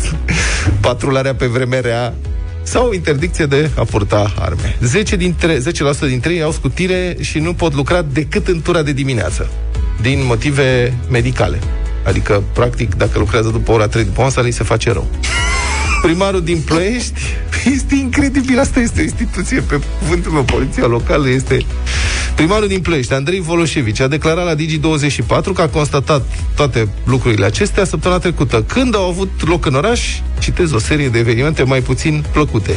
[0.80, 2.14] patrularea pe vreme rea
[2.62, 4.76] sau interdicție de a purta arme.
[4.80, 5.60] 10 dintre, 10%
[6.06, 9.50] dintre ei au scutire și nu pot lucra decât în tura de dimineață,
[10.00, 11.58] din motive medicale.
[12.08, 15.06] Adică, practic, dacă lucrează după ora 3 după masă, li se face rău.
[16.02, 17.20] Primarul din Ploiești
[17.74, 21.64] este incredibil, asta este o instituție pe cuvântul meu, poliția locală este
[22.34, 26.22] Primarul din Ploiești, Andrei Voloșevici, a declarat la Digi24 că a constatat
[26.54, 30.00] toate lucrurile acestea săptămâna trecută, când au avut loc în oraș,
[30.38, 32.76] citez, o serie de evenimente mai puțin plăcute.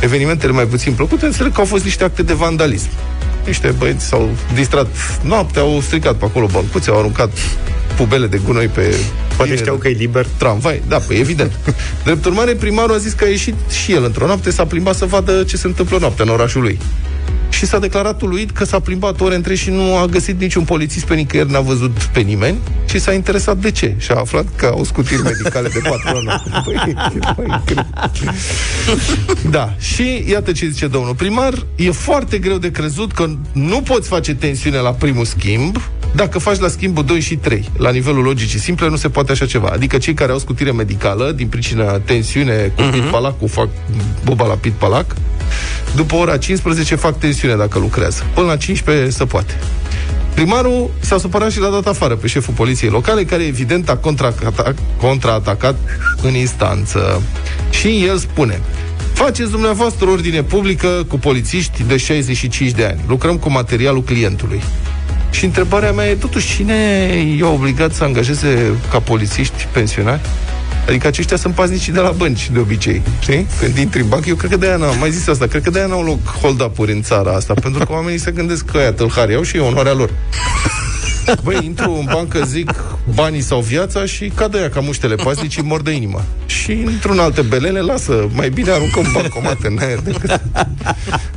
[0.00, 2.88] Evenimentele mai puțin plăcute înțeleg că au fost niște acte de vandalism.
[3.46, 4.86] Niște băieți s-au distrat
[5.22, 7.30] noaptea, au stricat pe acolo băncuțe, au aruncat
[7.96, 8.94] pubele de gunoi pe
[9.36, 11.58] Poate bine, știau că e liber tramvai, da, păi evident.
[12.04, 15.04] Drept urmare, primarul a zis că a ieșit și el într-o noapte, s-a plimbat să
[15.04, 16.78] vadă ce se întâmplă noaptea în orașul lui.
[17.48, 21.04] Și s-a declarat uluit că s-a plimbat ore între și nu a găsit niciun polițist
[21.04, 23.94] pe nicăieri, n-a văzut pe nimeni și s-a interesat de ce.
[23.98, 26.42] Și a aflat că au scutiri medicale de patru ani.
[26.64, 26.94] Păi,
[27.36, 27.86] păi, cred.
[29.50, 34.08] da, și iată ce zice domnul primar, e foarte greu de crezut că nu poți
[34.08, 35.76] face tensiune la primul schimb,
[36.14, 39.46] dacă faci la schimbul 2 și 3, la nivelul logicii simple, nu se poate așa
[39.46, 39.68] ceva.
[39.72, 42.92] Adică cei care au scutire medicală, din pricina tensiune cu uh-huh.
[42.92, 43.68] pit-palacul, fac
[44.24, 45.14] buba la pit-palac,
[45.94, 48.22] după ora 15 fac tensiune dacă lucrează.
[48.34, 49.54] Până la 15 se poate.
[50.34, 54.74] Primarul s-a supărat și l-a dat afară pe șeful poliției locale, care evident a contra-
[55.00, 55.76] contraatacat
[56.22, 57.22] în instanță.
[57.70, 58.60] Și el spune,
[59.12, 63.00] faceți dumneavoastră ordine publică cu polițiști de 65 de ani.
[63.08, 64.62] Lucrăm cu materialul clientului.
[65.36, 66.74] Și întrebarea mea e, totuși, cine
[67.38, 70.20] e obligat să angajeze ca polițiști pensionari?
[70.88, 73.02] Adică aceștia sunt paznicii de la bănci, de obicei.
[73.20, 73.46] Știi?
[73.60, 75.86] Când intri în bancă, eu cred că de-aia n-am mai zis asta, cred că de-aia
[75.86, 79.42] n-au loc hold-up-uri în țara asta, pentru că oamenii se gândesc că aia tâlhari au
[79.42, 80.10] și e onoarea lor.
[81.42, 82.84] Băi, intru în bancă, zic
[83.14, 86.24] banii sau viața și cad ăia ca muștele paznicii mor de inimă.
[86.46, 90.40] Și într-un alte belele, lasă, mai bine aruncăm bancomate în aer decât...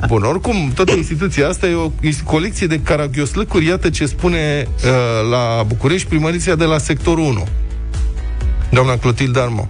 [0.08, 4.68] Bun, oricum, toată instituția asta e o e o colecție de caragioslăcuri, iată ce spune
[4.68, 4.90] uh,
[5.30, 7.48] la București primăriția de la sectorul 1
[8.70, 9.68] doamna Clotilde Armand.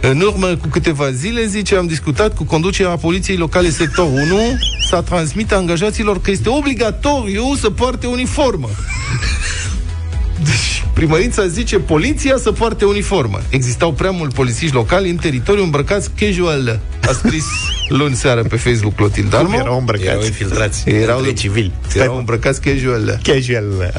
[0.00, 4.58] În urmă cu câteva zile, zice, am discutat cu conducerea Poliției Locale Sector 1
[4.88, 8.68] să transmită angajaților că este obligatoriu să poarte uniformă.
[10.44, 13.40] Deci, primărința zice poliția să poarte uniformă.
[13.48, 16.80] Existau prea mulți polițiști locali în teritoriu îmbrăcați casual.
[17.08, 17.44] A scris
[17.88, 19.60] luni seară pe Facebook Clotilde Armand.
[19.60, 20.08] erau îmbrăcați?
[20.08, 20.88] Erau infiltrați.
[20.88, 21.72] Erau între civili.
[21.94, 23.20] Erau îmbrăcați casual.
[23.22, 23.92] Casual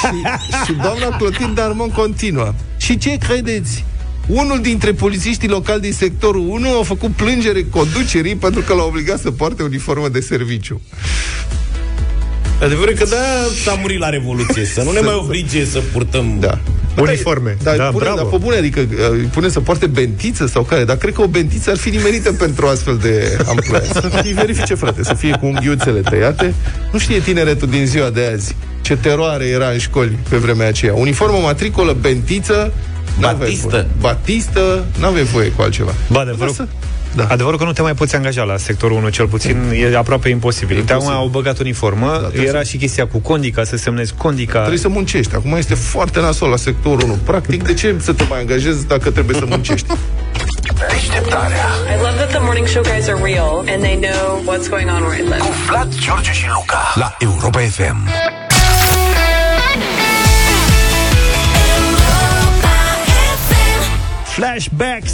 [0.00, 2.52] și, și doamna Clotilde Armand continuă.
[2.88, 3.84] Și ce credeți?
[4.26, 9.18] unul dintre polițiștii locali din sectorul 1 a făcut plângere conducerii pentru că l-a obligat
[9.20, 10.80] să poarte uniformă de serviciu.
[12.62, 13.16] Adevărul e că da,
[13.64, 16.36] s-a murit la Revoluție, să nu ne mai oblige să purtăm...
[16.40, 16.58] Da.
[16.98, 17.56] Uniforme.
[17.62, 18.16] Da, Da, da, pune, bravo.
[18.16, 20.84] dar pe bune, adică uh, îi pune să poarte bentiță sau care?
[20.84, 23.82] Dar cred că o bentiță ar fi nimerită pentru astfel de amploia.
[23.92, 26.54] Să fie verifice, frate, să fie cu unghiuțele tăiate.
[26.92, 30.94] Nu știe tineretul din ziua de azi ce teroare era în școli pe vremea aceea.
[30.94, 32.72] Uniformă, matricolă, bentiță,
[33.18, 33.68] n-aveai Batistă.
[33.68, 33.86] voie.
[34.00, 35.92] Batistă, n-aveai voie cu altceva.
[36.10, 36.68] Ba, adevărul, Lasă.
[37.14, 37.26] da.
[37.28, 40.76] adevărul că nu te mai poți angaja la sectorul 1, cel puțin, e aproape imposibil.
[40.76, 41.16] E Te imposibil.
[41.16, 44.58] au băgat uniformă, trebuie era să- și chestia cu condica, să semnezi condica.
[44.58, 45.34] Trebuie să muncești.
[45.34, 47.18] Acum este foarte nasol la sectorul 1.
[47.24, 49.86] Practic, de ce să te mai angajezi dacă trebuie să muncești?
[50.92, 54.88] Deșteptarea I love that the morning show guys are real and they know what's going
[54.90, 55.38] on where I live.
[55.38, 57.96] cu Vlad, George și Luca la Europa FM.
[64.38, 65.12] Flashbacks,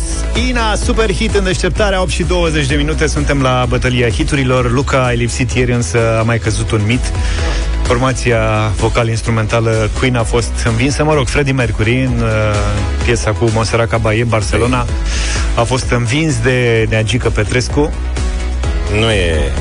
[0.49, 3.07] Ina, super hit în deșteptarea 8 și 20 de minute.
[3.07, 4.71] Suntem la bătălia hiturilor.
[4.71, 7.13] Luca ai lipsit ieri, însă a mai căzut un mit.
[7.83, 8.39] Formația
[8.77, 11.05] vocal-instrumentală Queen a fost învinsă.
[11.05, 12.29] Mă rog, Freddie Mercury în uh,
[13.05, 14.87] piesa cu Monserrat Caballé, Barcelona
[15.55, 17.93] A fost învins de Neagică Petrescu.
[18.99, 19.53] Nu e...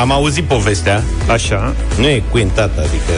[0.00, 1.74] Am auzit povestea, Așa.
[1.98, 3.12] Nu e Queen, tata, adică...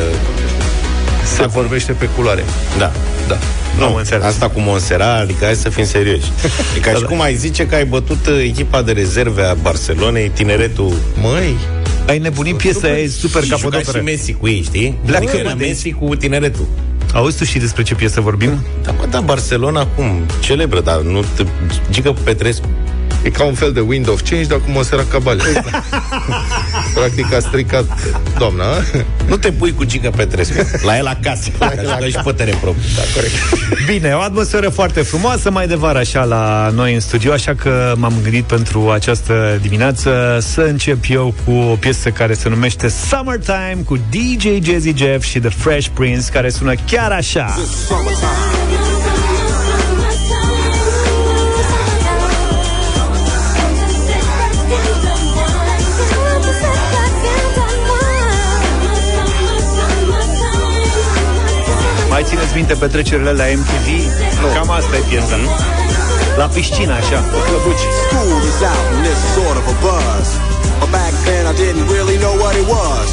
[1.36, 2.44] Se vorbește pe culoare.
[2.78, 2.92] Da.
[3.28, 3.38] Da.
[3.78, 4.24] Nu am Nu, înțeles.
[4.24, 6.26] asta cu Monserrat, adică hai să fim serioși.
[6.76, 10.28] E ca și cum ai zice că ai bătut uh, echipa de rezerve a Barcelonei,
[10.28, 11.54] tineretul Măi,
[12.06, 14.98] Ai nebunit piesa aia, e super și juca și capodoperă Messi cu ei, știi?
[15.06, 15.66] Black Adică era Monday.
[15.68, 16.66] Messi cu tineretul.
[17.14, 18.64] Auzi tu și despre ce piesă vorbim?
[18.82, 20.22] Da, bă, da, Barcelona cum?
[20.40, 21.44] Celebră, dar nu te...
[21.90, 22.68] Gică Petrescu.
[23.22, 25.42] E ca un fel de wind of change, dar cu Monserrat Cabale.
[26.94, 27.84] Practic a stricat
[28.38, 28.64] doamna.
[29.28, 30.66] Nu te pui cu Gică Petrescu.
[30.82, 31.50] La el acasă.
[31.58, 32.08] La el acasă.
[32.08, 32.88] și putere proprie.
[32.96, 33.34] Da, corect.
[33.86, 37.94] Bine, o atmosferă foarte frumoasă, mai de vară așa la noi în studio, așa că
[37.96, 43.78] m-am gândit pentru această dimineață să încep eu cu o piesă care se numește Summertime
[43.84, 47.54] cu DJ Jazzy Jeff și The Fresh Prince, care sună chiar așa.
[47.90, 48.71] Mai
[62.32, 63.86] țineți minte petrecerile la MTV?
[64.40, 64.46] Nu.
[64.54, 65.36] Cam asta e piesa.
[66.36, 67.18] La piscină, așa.
[67.46, 67.84] Clăbuci.
[68.04, 70.28] School is out and it's sort of a buzz.
[70.80, 73.08] But back then I didn't really know what it was.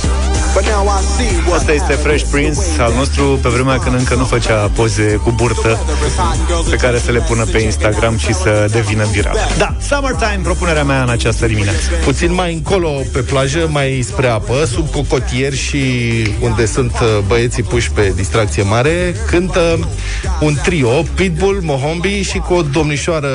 [0.54, 4.16] But now I see what Asta este Fresh Prince al nostru pe vremea când încă
[4.16, 5.80] nu făcea poze cu burtă
[6.70, 9.38] pe care să le pună pe Instagram și să devină viral.
[9.58, 11.80] Da, Summertime, propunerea mea în această dimineață.
[12.04, 15.80] Puțin mai încolo pe plajă, mai spre apă, sub cocotier și
[16.40, 19.90] unde sunt uh, băieții puși pe distracție mare, cântă
[20.40, 23.30] un trio, Pitbull, Mohombi și cu o domnișoară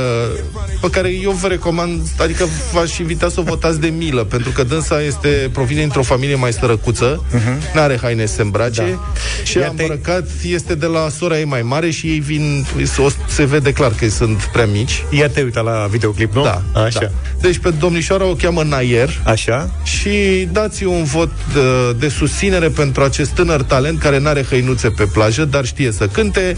[0.85, 4.63] pe care eu vă recomand, adică v-aș invita să o votați de milă, pentru că
[4.63, 7.75] dânsa este, provine dintr-o familie mai sărăcuță, uh-huh.
[7.75, 9.13] n-are haine să se îmbrace da.
[9.45, 12.67] și Ia a te- îmbrăcat este de la sora ei mai mare și ei vin,
[12.99, 15.05] o- se vede clar că sunt prea mici.
[15.11, 16.43] Ia te uita la videoclip, nu?
[16.43, 17.01] Da, Așa.
[17.01, 17.11] Da.
[17.41, 19.71] Deci pe domnișoara o cheamă Nayer Așa?
[19.83, 25.05] și dați un vot de, de susținere pentru acest tânăr talent care n-are hăinuțe pe
[25.05, 26.57] plajă, dar știe să cânte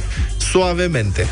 [0.50, 1.26] suavemente.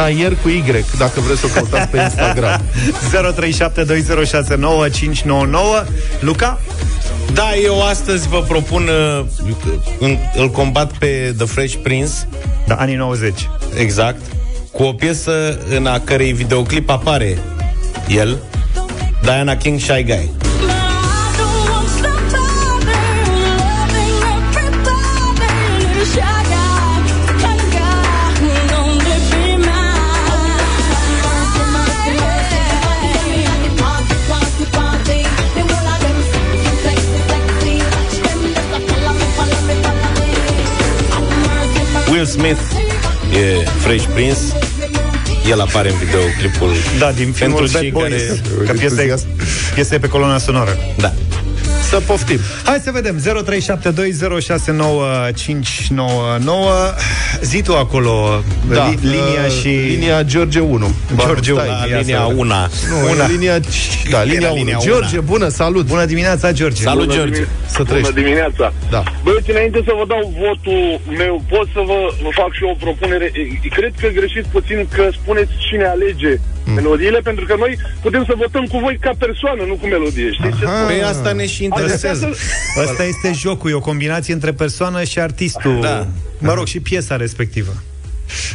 [0.00, 0.64] Nayer cu Y,
[0.98, 2.60] dacă vreți să o căutați pe Instagram.
[5.84, 5.86] 0372069599
[6.20, 6.60] Luca?
[7.32, 9.24] Da, eu astăzi vă propun uh,
[9.98, 12.12] în- îl combat pe The Fresh Prince
[12.66, 13.48] Da, anii 90.
[13.78, 14.20] Exact
[14.72, 17.38] Cu o piesă în a cărei videoclip apare
[18.08, 18.38] El
[19.22, 20.30] Diana King Shy Guy
[42.20, 42.60] Will Smith
[43.32, 44.38] E Fresh Prince
[45.50, 48.12] El apare în videoclipul Da, din filmul Pentru Bad cei Boys.
[48.12, 49.18] care- Că piesa e,
[49.74, 50.76] piesa e pe coloana sonoră.
[50.98, 51.12] Da
[51.90, 52.38] Să poftim.
[52.64, 53.22] Hai să vedem 0372069599
[57.42, 60.90] Zi tu acolo Da, li, Linia uh, și Linia George 1.
[61.16, 62.38] George Ba, 1 stai, La linia să vedem.
[62.38, 62.44] 1.
[62.44, 63.24] Nu, Una.
[63.24, 63.58] e linia,
[64.10, 64.56] da, linia 1.
[64.58, 65.26] linia George, una.
[65.32, 65.84] bună, salut.
[65.86, 67.32] Bună dimineața, George Salut, Bună George.
[67.32, 68.12] dimine- Să trăiești.
[68.12, 68.72] Bună dimineața.
[68.90, 69.02] Da.
[69.24, 70.82] Băieți, înainte să vă dau votul
[71.22, 73.26] meu, pot să vă, vă fac și eu o propunere.
[73.64, 76.32] E, Cred că greșiți puțin că spuneți cine alege
[76.70, 76.76] Mm.
[76.76, 80.32] melodiile, pentru că noi putem să votăm cu voi ca persoană, nu cu melodie.
[80.32, 80.74] Știți ce Aha.
[80.74, 80.86] spun?
[80.86, 82.24] Păi asta ne și interesează.
[82.24, 86.06] Adică Ăsta este jocul, e o combinație între persoană și artistul Da.
[86.38, 87.72] Mă rog, și piesa respectivă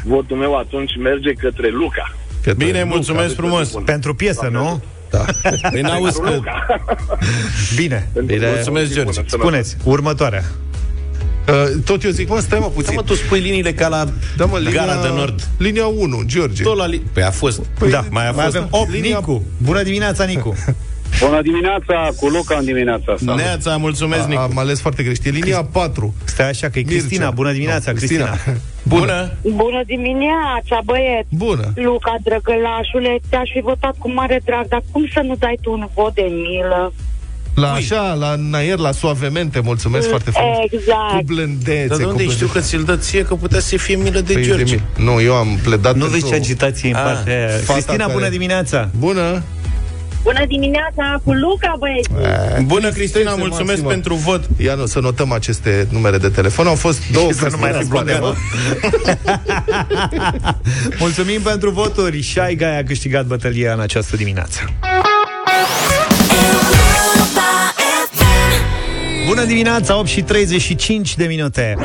[0.04, 2.16] Votul meu atunci merge către Luca.
[2.44, 2.94] Către Bine, Luca.
[2.94, 3.70] mulțumesc frumos.
[3.86, 4.84] Pentru piesă, nu?
[5.10, 5.26] Da.
[5.72, 6.30] Păi n-auzi că...
[6.30, 6.66] Luca.
[7.76, 8.50] Bine, Bine.
[8.54, 9.22] Mulțumesc, George.
[9.26, 10.44] spuneți, următoarea
[11.50, 12.94] Uh, tot eu zic, mă, stai mă Da, puțin.
[12.96, 14.06] mă, tu spui liniile ca la
[14.38, 15.48] Da, mă, linia, Gara de Nord.
[15.58, 16.64] Linia 1, George.
[16.64, 17.02] Tot la li...
[17.14, 17.62] Păi a fost.
[17.80, 18.56] Păi, da, mai a Mai fost.
[18.56, 20.56] avem 8, Linia- Nicu Bună dimineața, Nicu
[21.26, 23.36] Bună dimineața, cu Luca în dimineața asta.
[23.36, 24.42] Neața, mulțumesc, A, Nicu.
[24.42, 25.26] am ales foarte greșit.
[25.26, 26.14] E linia 4.
[26.24, 27.30] Stai așa că e Cristina, Mircea.
[27.36, 28.30] bună dimineața, Nu, Cristina,
[28.96, 29.32] Bună.
[29.42, 31.28] Bună dimineața, băieți!
[31.30, 31.72] Bună.
[31.76, 35.88] Luca, drăgălașule, te-aș fi votat cu mare drag, dar cum să nu dai tu un
[35.96, 36.94] vot de milă?
[37.56, 40.58] La așa, la Naier, la suavemente, mulțumesc foarte frumos.
[40.72, 41.12] Exact.
[41.18, 41.86] Cu blândețe.
[41.88, 44.34] Dar de cu unde știu că ți-l dă ție, că putea să fie milă de
[44.34, 44.64] Păi, George?
[44.64, 45.12] de mine.
[45.12, 46.20] Nu, eu am pledat Nu pentru...
[46.20, 47.48] vezi ce agitație în Ah, partea aia.
[47.48, 49.44] fata Cristina, care- bună dimineața Bună.
[50.24, 52.10] Bună dimineața, cu Luca, băieți!
[52.64, 53.90] Bună, Cristina, Tristețe mulțumesc maximă.
[53.90, 54.44] pentru vot.
[54.58, 56.68] Ia nu, să notăm aceste numere de telefon.
[56.68, 58.38] Au fost două să nu mai Cristina, răspundem, blocat.
[61.00, 64.60] Mulțumim pentru voturi Shai Guy a câștigat bătălia în această dimineață
[69.26, 71.76] Bună dimineața, 8 și 35 de minute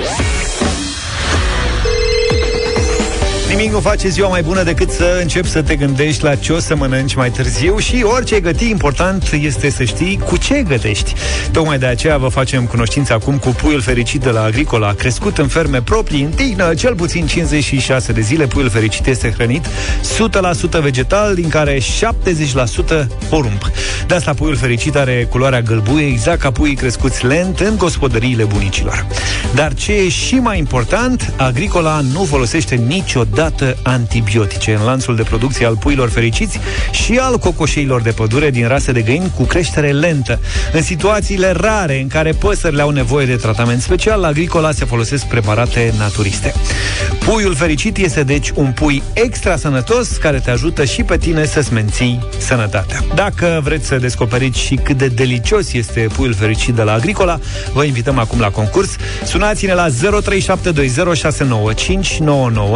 [3.61, 6.59] Nimic nu face ziua mai bună decât să începi să te gândești la ce o
[6.59, 11.15] să mănânci mai târziu și orice găti important este să știi cu ce gătești.
[11.53, 15.49] Tocmai de aceea vă facem cunoștință acum cu puiul fericit de la Agricola, crescut în
[15.49, 18.47] ferme proprii, în tignă, cel puțin 56 de zile.
[18.47, 21.83] Puiul fericit este hrănit 100% vegetal, din care 70%
[23.29, 23.63] porumb.
[24.07, 29.07] De asta puiul fericit are culoarea gălbuie, exact ca puii crescuți lent în gospodăriile bunicilor.
[29.55, 33.49] Dar ce e și mai important, Agricola nu folosește niciodată
[33.83, 36.59] antibiotice în lanțul de producție al puilor fericiți
[36.91, 40.39] și al cocoșeilor de pădure din rase de găini cu creștere lentă.
[40.73, 45.27] În situațiile rare în care păsările au nevoie de tratament special, la Agricola se folosesc
[45.27, 46.55] preparate naturiste.
[47.25, 51.73] Puiul fericit este deci un pui extra sănătos care te ajută și pe tine să-ți
[51.73, 53.05] menții sănătatea.
[53.15, 57.39] Dacă vreți să descoperiți și cât de delicios este puiul fericit de la Agricola,
[57.73, 58.97] vă invităm acum la concurs.
[59.25, 59.93] Sunați-ne la 0372069599,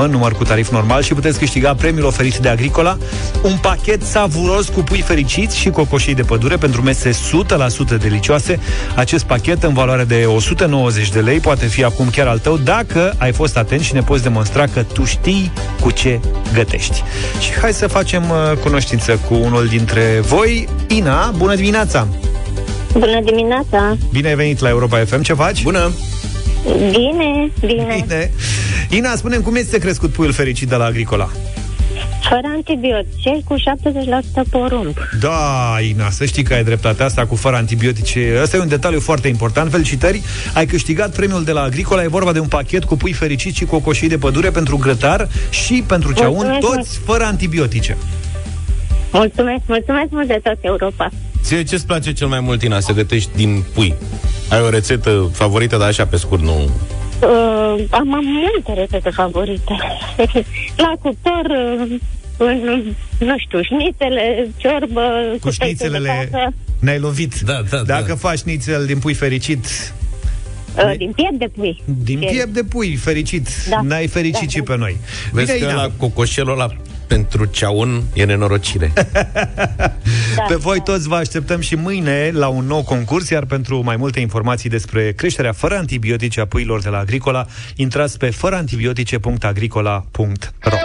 [0.08, 2.98] număr cu tarif normal și puteți câștiga premiul oferit de Agricola,
[3.42, 8.60] un pachet savuros cu pui fericiți și cocoșii de pădure pentru mese 100% delicioase.
[8.96, 13.14] Acest pachet în valoare de 190 de lei poate fi acum chiar al tău dacă
[13.18, 16.20] ai fost atent și ne poți demonstra că tu știi cu ce
[16.52, 17.02] gătești.
[17.40, 20.68] Și hai să facem uh, cunoștință cu unul dintre voi.
[20.88, 22.06] Ina, bună dimineața!
[22.92, 23.96] Bună dimineața!
[24.12, 25.62] Bine ai venit la Europa FM, ce faci?
[25.62, 25.92] Bună!
[26.64, 28.04] Bine, bine.
[28.06, 28.30] Bine.
[28.90, 31.30] Ina, spune cum este crescut puiul fericit de la Agricola?
[32.28, 34.96] Fără antibiotice, cu 70% porumb.
[35.20, 38.38] Da, Ina, să știi că ai dreptatea asta cu fără antibiotice.
[38.42, 39.70] Ăsta e un detaliu foarte important.
[39.70, 40.22] Felicitări!
[40.54, 42.02] Ai câștigat premiul de la Agricola.
[42.02, 45.84] E vorba de un pachet cu pui fericiți și cocoșii de pădure pentru grătar și
[45.86, 47.96] pentru ceaun, Mulțumesc toți fără antibiotice.
[49.12, 51.10] Mulțumesc, mulțumesc mult de tot Europa.
[51.44, 53.94] Ție ce-ți place cel mai mult, Ina, să gătești din pui?
[54.48, 56.52] Ai o rețetă favorită, dar așa pe scurt, nu...
[57.22, 59.76] Uh, am, am multe rețete favorite.
[60.84, 61.44] La cuptor,
[61.80, 61.96] uh,
[62.36, 62.82] în,
[63.18, 65.00] nu știu, șnițele, ciorbă,
[65.40, 67.40] Cu pește de șnițelele casă, ne-ai lovit.
[67.40, 68.14] Da, da, Dacă da.
[68.16, 69.64] faci șnițel din pui fericit,
[70.76, 71.82] uh, din piept de pui.
[72.04, 73.80] din piept de pui fericit, Da.
[73.82, 74.72] n-ai fericit Da, și da.
[74.72, 74.96] pe noi.
[75.32, 75.82] Vezi Bine, că Ina.
[75.82, 76.68] la cocoșelul ăla
[77.14, 78.92] pentru ceaun e nenorocire.
[80.36, 80.82] Da, Pe voi da.
[80.82, 85.12] toți vă așteptăm și mâine la un nou concurs, iar pentru mai multe informații despre
[85.12, 87.46] creșterea fără antibiotice a puilor de la Agricola,
[87.76, 90.76] intrați pe fărăantibiotice.agricola.ro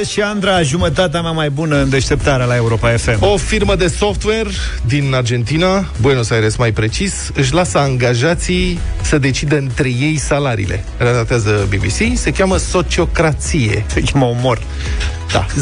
[0.00, 3.16] Vrei Sud-Est și Andra, jumătatea mea mai bună în deșteptarea la Europa FM.
[3.22, 4.48] O firmă de software
[4.86, 10.84] din Argentina, Buenos Aires mai precis, își lasă angajații să decidă între ei salariile.
[10.96, 13.84] Relatează BBC, se cheamă sociocrație.
[13.86, 14.62] Se cheamă omor.
[15.32, 15.46] Da.
[15.46, 15.52] 0372069599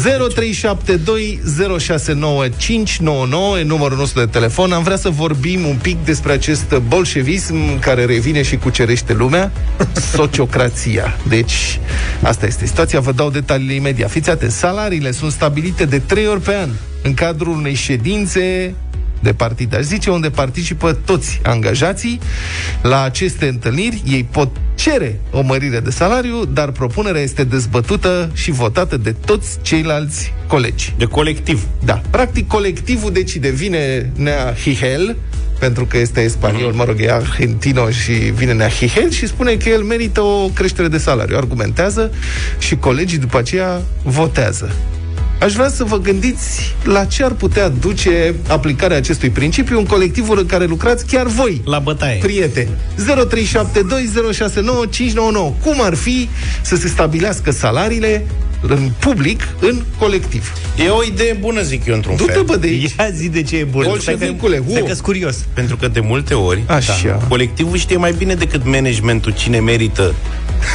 [3.59, 4.71] e numărul nostru de telefon.
[4.71, 9.51] Am vrea să vorbim un pic despre acest bolșevism care revine și cucerește lumea,
[10.15, 11.17] sociocrația.
[11.27, 11.79] Deci,
[12.21, 12.99] asta este situația.
[12.99, 14.09] Vă dau detaliile imediat.
[14.09, 16.69] Fiți atenți, salariile sunt stabilite de trei ori pe an
[17.03, 18.73] în cadrul unei ședințe
[19.19, 19.75] de partid.
[19.75, 22.19] Aș zice unde participă toți angajații.
[22.81, 28.51] La aceste întâlniri ei pot cere o mărire de salariu, dar propunerea este dezbătută și
[28.51, 30.93] votată de toți ceilalți colegi.
[30.97, 31.67] De colectiv.
[31.83, 32.01] Da.
[32.09, 33.49] Practic, colectivul decide.
[33.49, 35.15] Vine Nea Hihel,
[35.59, 39.69] pentru că este spaniol, mă rog, e argentino și vine Nea Hihel și spune că
[39.69, 41.37] el merită o creștere de salariu.
[41.37, 42.11] Argumentează
[42.59, 44.71] și colegii după aceea votează.
[45.39, 50.39] Aș vrea să vă gândiți la ce ar putea duce aplicarea acestui principiu în colectivul
[50.39, 51.61] în care lucrați chiar voi.
[51.65, 52.17] La bătaie.
[52.17, 52.69] Prieteni.
[52.95, 53.01] 0372069599.
[55.63, 56.29] Cum ar fi
[56.61, 58.25] să se stabilească salariile
[58.61, 60.53] în public, în colectiv?
[60.85, 62.43] E o idee bună, zic eu, într-un Du-te, fel.
[62.43, 62.93] bă, de aici.
[62.99, 63.83] Ia zi de ce e bun.
[63.87, 64.77] Bolșevicule, Stai că- hu.
[64.77, 65.37] stai că-s curios.
[65.53, 66.93] Pentru că de multe ori Așa.
[67.05, 70.13] da, colectivul știe mai bine decât managementul cine merită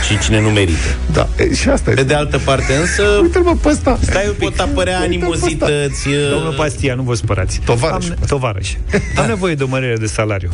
[0.08, 0.78] și cine nu merită.
[1.12, 2.04] Da, e, și asta Pe e.
[2.04, 3.98] de altă parte însă Uite-l, mă, pe ăsta.
[4.02, 7.60] Stai un pot apărea animozități Domnul Pastia, nu vă spărați.
[7.64, 8.06] Tovarăș.
[8.08, 8.72] Am, tovarăș.
[9.16, 10.50] Am nevoie de o mărire de salariu.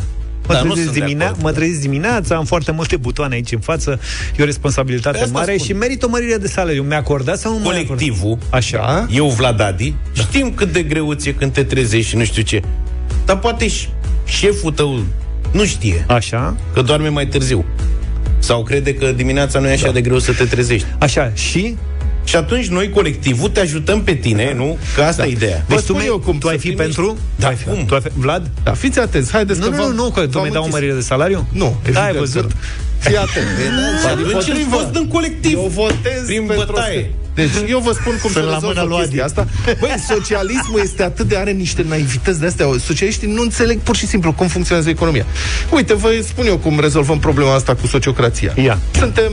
[0.53, 1.42] Mă, Da, nu trezesc sunt de dimine- acord.
[1.42, 4.01] mă trezesc dimineața, am foarte multe butoane aici în față,
[4.38, 5.66] e o responsabilitate Pe asta mare spun.
[5.66, 6.82] și merit o mărire de salariu.
[6.82, 7.86] Mi-a acordat sau nu mi-a acordat?
[7.96, 8.76] colectivul, Așa.
[8.76, 9.14] Da?
[9.14, 12.42] eu Vlad Adi, știm cât de greu ți e când te trezești și nu știu
[12.42, 12.61] ce.
[13.24, 13.88] Dar poate și
[14.24, 15.01] șeful tău
[15.53, 16.57] nu știe Așa.
[16.74, 17.64] că doarme mai târziu.
[18.38, 20.86] Sau crede că dimineața nu e așa de greu să te trezești.
[20.98, 21.32] Așa.
[21.34, 21.76] Și
[22.31, 24.78] Și atunci noi, colectivul, te ajutăm pe tine, nu?
[24.95, 25.64] Că asta e ideea.
[25.68, 27.16] Vă deci tu, spun mi- eu cum tu să ai fi primești- pentru?
[27.37, 27.85] Da, tu ai fi, cum?
[27.87, 28.51] Tu ai fi, Vlad?
[28.62, 30.61] Da, fiți atenți, haideți Nu, că nu, v-am- nu, nu, că tu v-am mi-ai dat
[30.61, 30.72] o închis.
[30.74, 31.47] mărire de salariu?
[31.53, 32.43] Nu, Da, ai evident văzut?
[32.43, 32.61] că nu.
[32.99, 33.47] Fii atent.
[34.03, 35.53] Și atunci îți vot în colectiv.
[35.53, 36.99] Eu votez Prin pentru bătaie.
[36.99, 37.14] asta.
[37.35, 39.33] Deci eu vă spun cum Sunt să la mâna rezolvă lui chestia Adi.
[39.33, 39.47] asta.
[39.81, 42.66] Băi, socialismul este atât de are niște naivități de astea.
[42.85, 45.26] Socialiștii nu înțeleg pur și simplu cum funcționează economia.
[45.70, 48.53] Uite, vă spun eu cum rezolvăm problema asta cu sociocrația.
[48.64, 48.78] Ia.
[48.99, 49.33] Suntem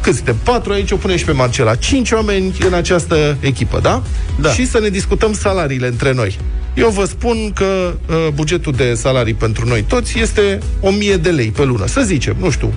[0.00, 0.36] cât suntem?
[0.42, 1.74] Patru aici, o punem și pe Marcela.
[1.74, 4.02] Cinci oameni în această echipă, da?
[4.40, 4.50] Da.
[4.52, 6.38] Și să ne discutăm salariile între noi.
[6.74, 7.64] Eu vă spun că
[8.08, 11.86] uh, bugetul de salarii pentru noi toți este 1000 de lei pe lună.
[11.86, 12.72] Să zicem, nu știu,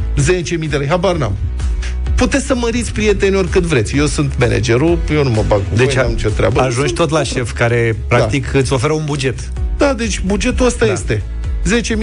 [0.62, 1.36] 10.000 de lei, habar n-am.
[2.16, 3.98] Puteți să măriți prieteni oricât vreți.
[3.98, 6.60] Eu sunt managerul, eu nu mă bag cu Deci voi, n-am ce treabă.
[6.62, 9.40] ajungi Sunt- tot la șef care, practic, îți oferă un buget.
[9.78, 10.92] Da, deci bugetul ăsta da.
[10.92, 11.24] este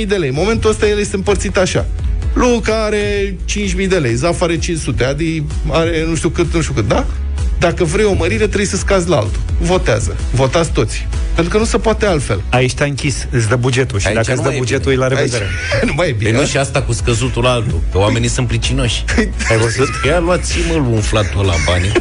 [0.00, 0.28] 10.000 de lei.
[0.28, 1.86] În momentul ăsta el este împărțit așa.
[2.34, 3.36] Luca are
[3.76, 7.06] 5.000 de lei, Zaf are 500, Adi are nu știu cât, nu știu cât, da?
[7.58, 9.40] Dacă vrei o mărire, trebuie să scazi la altul.
[9.60, 10.16] Votează.
[10.34, 11.08] Votați toți.
[11.40, 12.42] Pentru că nu se poate altfel.
[12.50, 14.92] Aici te-a închis, îți dă bugetul și Aici dacă îți nu dă mai e bugetul,
[14.92, 15.44] e la revedere.
[15.44, 16.30] Aici, nu mai e bine.
[16.30, 17.80] Păi nu și asta cu scăzutul la altul.
[17.92, 19.04] Că oamenii sunt pricinoși.
[19.50, 19.88] Ai văzut?
[20.06, 21.92] Ia luați mă umflatul la banii.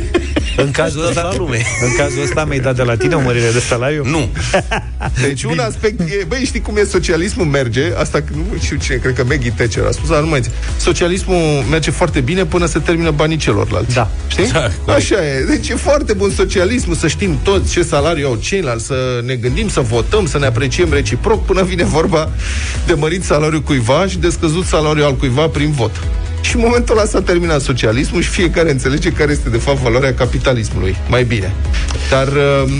[0.57, 1.65] În cazul ăsta, la lume.
[1.81, 4.05] în cazul ăsta mi-ai dat de la tine o mărire de salariu?
[4.05, 4.29] Nu.
[5.27, 8.95] Deci un aspect e, băi, știi cum e socialismul merge, asta că nu știu cine,
[8.97, 10.51] cred că Maggie Thatcher a spus, dar nu mai zic.
[10.77, 13.93] Socialismul merge foarte bine până se termină banii celorlalți.
[13.93, 14.11] Da.
[14.27, 14.51] Știi?
[14.51, 14.89] Da, corect.
[14.89, 15.43] Așa e.
[15.43, 19.69] Deci e foarte bun socialismul să știm toți ce salariu au ceilalți, să ne gândim,
[19.69, 22.29] să votăm, să ne apreciem reciproc până vine vorba
[22.85, 25.91] de mărit salariul cuiva și de scăzut salariul al cuiva prin vot.
[26.41, 30.13] Și în momentul ăla s-a terminat socialismul și fiecare înțelege care este de fapt valoarea
[30.13, 30.95] capitalismului.
[31.09, 31.53] Mai bine.
[32.09, 32.71] Dar uh,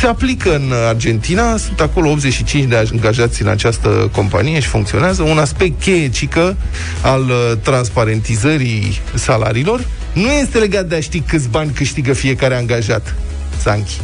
[0.00, 5.22] se aplică în Argentina, sunt acolo 85 de angajați în această companie și funcționează.
[5.22, 6.56] Un aspect cheie, cică,
[7.02, 13.14] al uh, transparentizării salariilor nu este legat de a ști câți bani câștigă fiecare angajat,
[13.62, 14.00] Sanchi,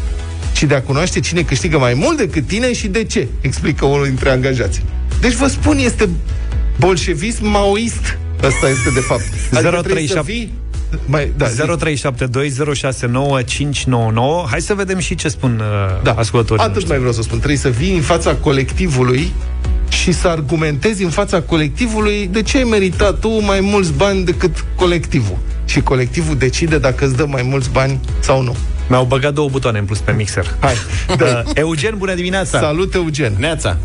[0.56, 4.06] ci de a cunoaște cine câștigă mai mult decât tine și de ce, explică unul
[4.06, 4.82] dintre angajați.
[5.20, 6.08] Deci vă spun, este
[6.78, 8.18] bolșevism maoist.
[8.42, 9.22] Asta este de fapt.
[9.52, 10.32] Adică trebuie să 037.
[10.32, 10.52] fii...
[11.06, 11.60] Mai, da, zi.
[11.60, 11.64] 0372069599.
[14.50, 16.90] Hai să vedem și ce spun uh, Da, ascultătorii atât noștri.
[16.90, 17.36] mai vreau să spun.
[17.36, 19.32] Trebuie să vii în fața colectivului
[19.88, 24.64] și să argumentezi în fața colectivului de ce ai meritat tu mai mulți bani decât
[24.76, 25.38] colectivul.
[25.64, 28.56] Și colectivul decide dacă îți dă mai mulți bani sau nu.
[28.88, 30.54] Mi-au băgat două butoane în plus pe mixer.
[30.60, 30.74] Hai,
[31.20, 32.58] Uh, Eugen, bună dimineața!
[32.60, 33.32] Salut, Eugen!
[33.38, 33.76] Neața.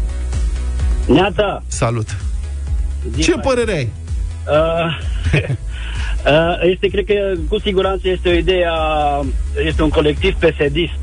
[1.07, 2.15] Neața, Salut!
[3.15, 3.43] zi Ce mai.
[3.43, 3.89] părere ai?
[4.47, 5.41] Uh,
[6.31, 7.13] uh, este, cred că
[7.49, 9.25] cu siguranță este o idee a,
[9.65, 10.93] este un colectiv pesedist.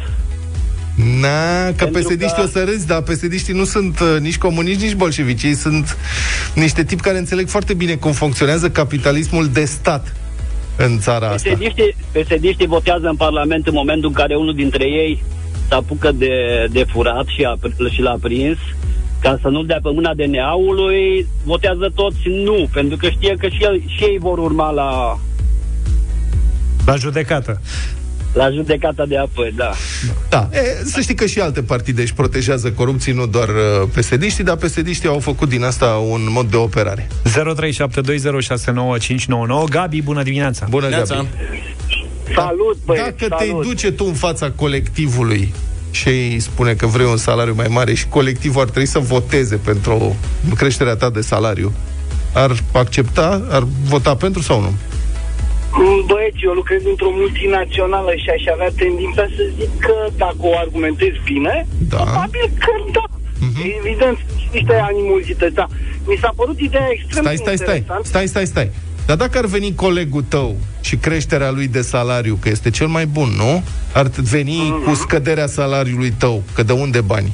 [1.21, 4.83] Na, că Pentru pesediștii că- o să râzi, dar pesediștii nu sunt uh, nici comuniști,
[4.83, 5.43] nici bolșevici.
[5.43, 5.97] Ei sunt
[6.55, 10.15] niște tipi care înțeleg foarte bine cum funcționează capitalismul de stat
[10.79, 11.49] în țara asta.
[11.49, 15.23] Pesediștii, pesediștii votează în Parlament în momentul în care unul dintre ei
[15.69, 17.59] se apucă de, de furat și, a,
[17.91, 18.59] și l-a prins
[19.21, 23.49] ca să nu dea pe mâna de neaului, votează toți nu, pentru că știe că
[23.49, 25.19] și, el, și ei vor urma la...
[26.87, 27.61] La judecată.
[28.33, 29.73] La judecata de apoi, da.
[30.29, 34.41] Da, e, să știi că și alte partide își protejează corupții, nu doar uh, psd
[34.41, 37.09] dar psd au făcut din asta un mod de operare.
[37.25, 37.31] 0372069599
[39.71, 40.67] Gabi, bună dimineața!
[40.71, 41.15] Bună, Neața.
[41.15, 41.29] Gabi!
[42.35, 43.67] Salut, băieți, Dacă te salut.
[43.67, 45.55] duce tu în fața colectivului
[45.91, 49.57] și îi spune că vrei un salariu mai mare și colectivul ar trebui să voteze
[49.57, 50.17] pentru
[50.57, 51.73] creșterea ta de salariu,
[52.35, 54.73] ar accepta, ar vota pentru sau nu?
[55.73, 60.55] Mm, Băieți, eu lucrez într-o multinațională și aș avea tendința să zic că dacă o
[60.65, 61.97] argumentez bine, Da.
[61.97, 63.05] probabil că da.
[63.81, 65.67] Evident, sunt și niște animozități, da.
[66.07, 68.09] Mi s-a părut ideea extrem Stai, de stai, stai, interesantă.
[68.09, 68.71] stai, stai, stai.
[69.07, 73.07] Dar dacă ar veni colegul tău și creșterea lui de salariu, că este cel mai
[73.07, 73.63] bun, nu?
[73.93, 74.83] Ar veni Mhm.
[74.85, 77.33] cu scăderea salariului tău, că de unde bani?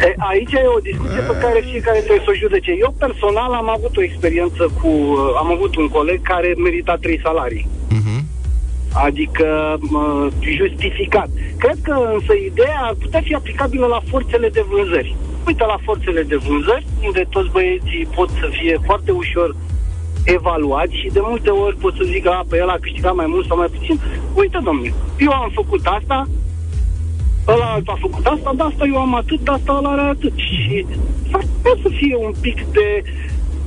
[0.00, 2.70] E, aici e o discuție pe care fiecare trebuie să o judece.
[2.78, 4.90] Eu personal am avut o experiență cu...
[5.38, 7.68] Am avut un coleg care merita trei salarii.
[9.04, 11.28] Adică mă, justificat.
[11.58, 15.16] Cred că însă ideea ar putea fi aplicabilă la forțele de vânzări.
[15.46, 19.56] Uite la forțele de vânzări, unde toți băieții pot să fie foarte ușor
[20.24, 23.46] evaluați și de multe ori pot să zic, a, pe el a câștigat mai mult
[23.46, 24.00] sau mai puțin.
[24.34, 26.26] Uite, domnule, eu am făcut asta,
[27.48, 30.32] ăla altul a făcut asta, de asta eu am atât, de asta ăla are atât.
[30.36, 30.86] Și
[31.30, 33.02] s-ar putea să fie un pic de,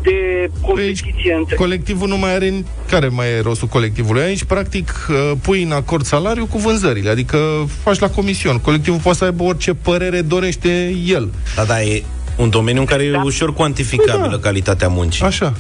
[0.02, 1.56] de competiție între...
[1.56, 2.64] Colectivul nu mai are...
[2.90, 4.22] Care mai e rostul colectivului?
[4.22, 7.38] Aici, practic, uh, pui în acord salariul cu vânzările, adică
[7.84, 8.58] faci la comision.
[8.58, 11.30] Colectivul poate să aibă orice părere dorește el.
[11.56, 12.04] Da, da, e
[12.38, 14.38] un domeniu în care e ușor cuantificabilă Păi da.
[14.38, 15.26] calitatea muncii.
[15.26, 15.54] Așa.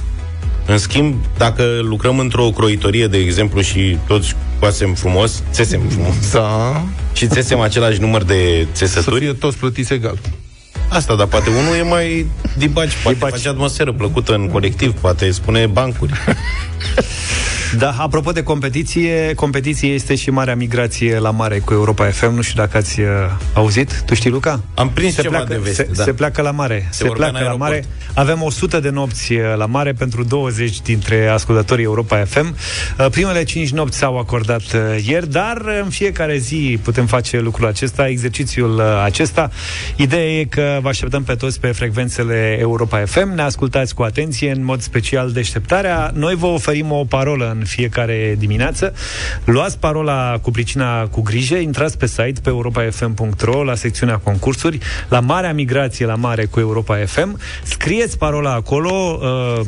[0.65, 6.83] În schimb, dacă lucrăm într-o croitorie, de exemplu, și toți coasem frumos, țesem frumos, Da.
[7.19, 10.19] Și țesem același număr de Să țesături, fie toți plătiți egal.
[10.89, 15.65] asta, dar poate unul e mai dibaci, poate face atmosferă plăcută în colectiv, poate spune
[15.65, 16.11] bancuri.
[17.77, 22.33] Da, apropo de competiție, competiție este și marea migrație la mare cu Europa FM.
[22.33, 23.07] Nu știu dacă ați uh,
[23.53, 24.01] auzit.
[24.05, 24.59] Tu știi, Luca?
[24.73, 26.03] Am prins se ceva pleacă, de veste, se, da.
[26.03, 26.87] se pleacă la mare.
[26.91, 27.69] Se, vorba în pleacă la aeroport.
[27.71, 27.85] mare.
[28.13, 32.55] Avem 100 de nopți uh, la mare pentru 20 dintre ascultătorii Europa FM.
[32.99, 37.39] Uh, Primele 5 nopți s-au acordat uh, ieri, dar uh, în fiecare zi putem face
[37.39, 39.51] lucrul acesta, exercițiul uh, acesta.
[39.95, 43.33] Ideea e că vă așteptăm pe toți pe frecvențele Europa FM.
[43.35, 46.11] Ne ascultați cu atenție, în mod special deșteptarea.
[46.13, 48.93] Noi vă oferim o parolă în fiecare dimineață.
[49.45, 54.77] Luați parola cu pricina cu grijă, intrați pe site pe europafm.ro la secțiunea concursuri,
[55.09, 57.39] la Marea Migrație la Mare cu Europa FM.
[57.63, 59.65] Scrieți parola acolo, uh,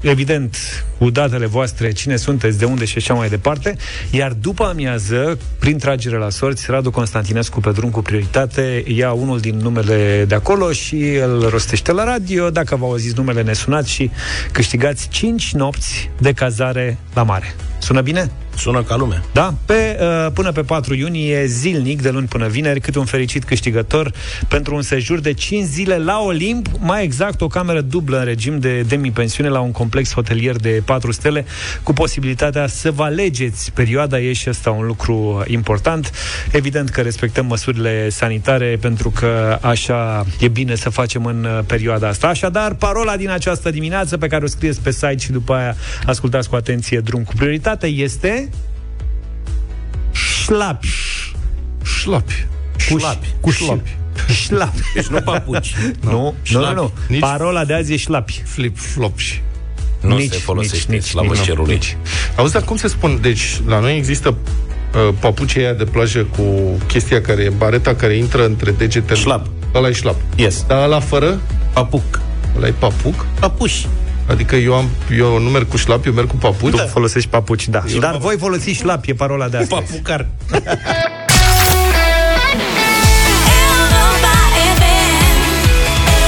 [0.00, 0.56] evident,
[0.98, 3.76] cu datele voastre, cine sunteți, de unde și așa mai departe,
[4.10, 9.40] iar după amiază, prin tragere la sorți, Radu Constantinescu pe drum cu prioritate ia unul
[9.40, 12.50] din numele de acolo și îl rostește la radio.
[12.50, 14.10] Dacă vă auziți numele, ne sunați și
[14.52, 17.54] câștigați 5 nopți de cazare la mare.
[17.78, 18.30] Sună bine?
[18.56, 19.22] Sună ca lumea.
[19.32, 19.54] Da?
[19.64, 24.12] Pe, uh, până pe 4 iunie, zilnic, de luni până vineri, câte un fericit câștigător
[24.48, 28.58] pentru un sejur de 5 zile la Olimp, mai exact o cameră dublă în regim
[28.58, 31.44] de demi-pensiune la un complex hotelier de 4 stele,
[31.82, 36.12] cu posibilitatea să vă alegeți perioada, e și ăsta un lucru important.
[36.52, 42.08] Evident că respectăm măsurile sanitare, pentru că așa e bine să facem în uh, perioada
[42.08, 42.28] asta.
[42.28, 45.76] Așadar, parola din această dimineață pe care o scrieți pe site și după aia
[46.06, 48.39] ascultați cu atenție drum cu prioritate este
[50.12, 50.88] șlapi.
[51.84, 52.46] Șlapi.
[52.90, 53.26] Cu Șlapi.
[53.40, 53.96] Cu Șlapi.
[54.44, 54.80] Șlapi.
[54.94, 55.74] Deci nu papuci.
[56.00, 56.74] Nu, nu, nu, Șlapi.
[56.74, 56.92] nu.
[57.08, 58.42] Nici- Parola de azi e șlapi.
[58.44, 59.22] Flip-flops.
[60.00, 61.72] Nu Nici, se folosește nici, slavă nici, cerului.
[61.74, 61.96] nici.
[62.36, 63.18] Auzi, dar cum se spun?
[63.22, 66.42] Deci, la noi există uh, papucii aia de plajă cu
[66.86, 69.18] chestia care e bareta care intră între degetele.
[69.18, 69.46] Șlap.
[69.74, 70.16] Ăla e șlap.
[70.36, 70.64] Yes.
[70.66, 71.40] Dar ăla fără?
[71.72, 72.20] Papuc.
[72.56, 73.26] Ăla e papuc?
[73.40, 73.86] Papuși.
[74.30, 76.70] Adică eu, am, eu nu merg cu șlap, eu merg cu papuci?
[76.70, 77.82] Tu folosești papuci, da.
[78.00, 79.80] Dar voi folosiți șlapi, e parola de astăzi.
[79.90, 80.26] Papucar.
[80.50, 80.62] Europa
[84.78, 84.82] FM.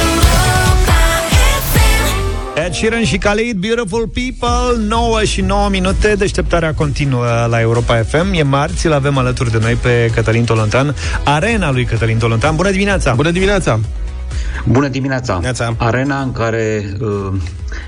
[0.02, 0.98] Europa
[1.72, 2.64] FM.
[2.64, 8.32] Ed Sheeran și Khalid, Beautiful People 9 și 9 minute Deșteptarea continuă la Europa FM
[8.32, 10.94] E marți, îl avem alături de noi pe Cătălin Tolontan
[11.24, 13.14] Arena lui Cătălin Tolontan Bună dimineața!
[13.14, 13.80] Bună dimineața!
[14.66, 15.38] Bună dimineața!
[15.42, 15.74] Neața.
[15.78, 17.32] Arena în care uh,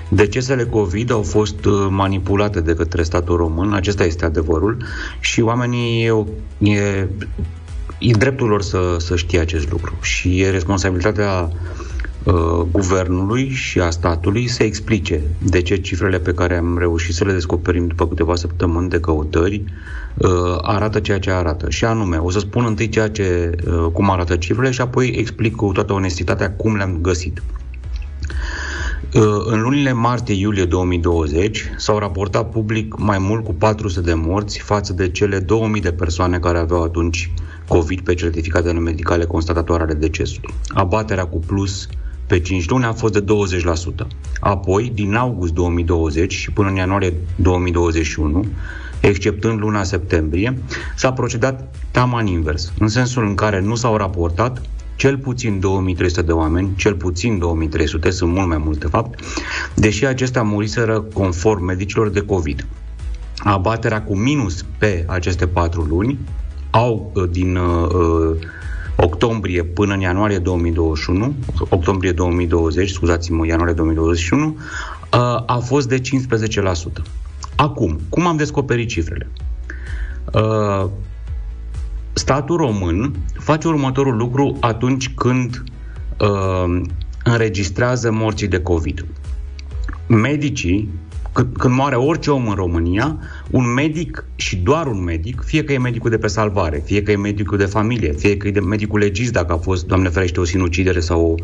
[0.08, 4.76] decesele COVID au fost uh, manipulate de către statul român, acesta este adevărul,
[5.20, 6.24] și oamenii e,
[6.70, 7.08] e,
[7.98, 11.50] e dreptul lor să, să știe acest lucru și e responsabilitatea
[12.24, 17.24] uh, guvernului și a statului să explice de ce cifrele pe care am reușit să
[17.24, 19.72] le descoperim după câteva săptămâni de căutări uh,
[20.62, 21.70] arată ceea ce arată.
[21.70, 25.54] Și anume, o să spun întâi ceea ce, uh, cum arată cifrele și apoi explic
[25.54, 27.42] cu toată onestitatea cum le-am găsit.
[29.14, 34.92] Uh, În lunile martie-iulie 2020 s-au raportat public mai mult cu 400 de morți față
[34.92, 37.32] de cele 2000 de persoane care aveau atunci
[37.68, 40.54] COVID pe certificatele medicale constatatoare ale decesului.
[40.68, 41.88] Abaterea cu plus
[42.26, 43.24] pe 5 luni a fost de
[44.04, 44.06] 20%.
[44.40, 48.44] Apoi, din august 2020 și până în ianuarie 2021,
[49.08, 50.58] exceptând luna septembrie,
[50.96, 54.62] s-a procedat taman invers, în sensul în care nu s-au raportat
[54.96, 59.20] cel puțin 2300 de oameni, cel puțin 2300, sunt mult mai multe de fapt,
[59.74, 62.66] deși acestea muriseră conform medicilor de COVID.
[63.36, 66.18] Abaterea cu minus pe aceste patru luni
[66.70, 68.36] au uh, din uh, uh,
[68.96, 71.34] octombrie până în ianuarie 2021,
[71.68, 74.58] octombrie 2020, scuzați-mă, ianuarie 2021, uh,
[75.46, 76.02] a fost de 15%.
[77.56, 79.28] Acum, cum am descoperit cifrele?
[80.32, 80.86] Uh,
[82.12, 85.62] statul român face următorul lucru atunci când
[86.20, 86.80] uh,
[87.24, 89.06] înregistrează morții de COVID.
[90.06, 90.88] Medicii,
[91.32, 93.18] când, când moare orice om în România,
[93.50, 97.10] un medic și doar un medic, fie că e medicul de pe salvare, fie că
[97.10, 100.40] e medicul de familie, fie că e de medicul legist dacă a fost, Doamne ferește,
[100.40, 101.34] o sinucidere sau o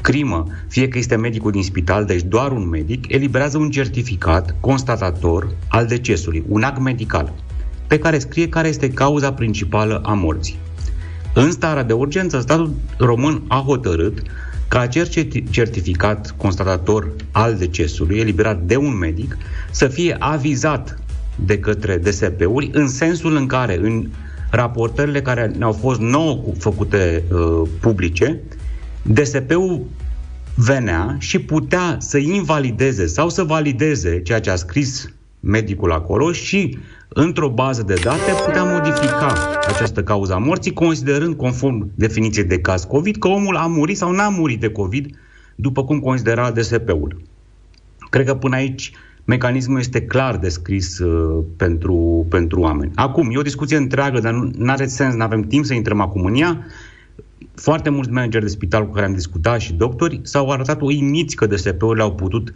[0.00, 5.48] crimă, fie că este medicul din spital, deci doar un medic, eliberează un certificat constatator
[5.68, 7.32] al decesului, un act medical
[7.86, 10.58] pe care scrie care este cauza principală a morții.
[11.34, 14.22] În starea de urgență, statul român a hotărât
[14.68, 19.36] ca acest certi- certificat constatator al decesului, eliberat de un medic,
[19.70, 20.98] să fie avizat
[21.36, 24.08] de către DSP-uri în sensul în care, în
[24.50, 28.40] raportările care ne-au fost nouă cu- făcute uh, publice,
[29.02, 29.84] DSP-ul
[30.56, 35.08] venea și putea să invalideze sau să valideze ceea ce a scris
[35.40, 36.78] medicul acolo și
[37.08, 39.32] într-o bază de date putea modifica
[39.68, 44.10] această cauză a morții, considerând, conform definiției de caz COVID, că omul a murit sau
[44.12, 45.16] n-a murit de COVID,
[45.54, 47.22] după cum considera DSP-ul.
[48.10, 48.92] Cred că până aici
[49.24, 52.90] mecanismul este clar descris uh, pentru, pentru oameni.
[52.94, 56.24] Acum, e o discuție întreagă, dar nu are sens, nu avem timp să intrăm acum
[56.24, 56.66] în ea.
[57.54, 61.46] Foarte mulți manageri de spital cu care am discutat și doctori s-au arătat uimiți că
[61.46, 62.52] DSP-urile au putut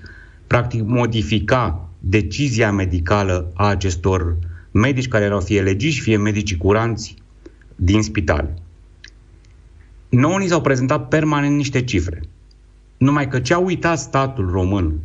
[0.46, 4.36] practic modifica decizia medicală a acestor
[4.70, 7.14] medici care erau fie legiși, fie medici curanți
[7.76, 8.54] din spital.
[10.08, 12.20] Nouă ni s-au prezentat permanent niște cifre.
[12.96, 15.00] Numai că ce a uitat statul român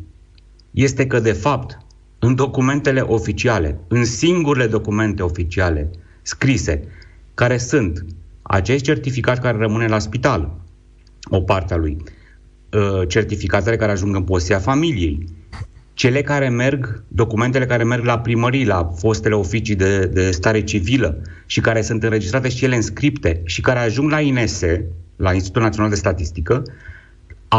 [0.74, 1.78] este că, de fapt,
[2.20, 5.90] în documentele oficiale, în singurele documente oficiale
[6.22, 6.88] scrise,
[7.34, 8.06] care sunt
[8.42, 10.52] acest certificat care rămâne la spital,
[11.30, 11.98] o parte a lui,
[12.72, 15.26] uh, certificatele care ajung în posesia familiei,
[15.94, 21.22] cele care merg, documentele care merg la primării, la fostele oficii de, de stare civilă
[21.46, 24.62] și care sunt înregistrate și ele în scripte și care ajung la INS,
[25.16, 26.64] la Institutul Național de Statistică,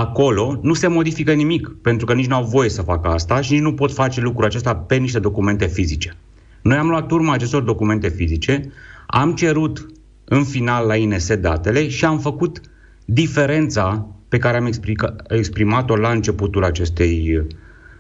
[0.01, 3.53] acolo nu se modifică nimic, pentru că nici nu au voie să facă asta și
[3.53, 6.17] nici nu pot face lucrul acesta pe niște documente fizice.
[6.63, 8.73] Noi am luat urma acestor documente fizice,
[9.07, 9.87] am cerut
[10.25, 12.61] în final la INS datele și am făcut
[13.05, 17.47] diferența pe care am explica- exprimat-o la începutul acestei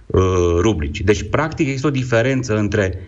[0.07, 0.23] uh,
[0.61, 1.01] rubrici.
[1.01, 2.99] Deci, practic, există o diferență între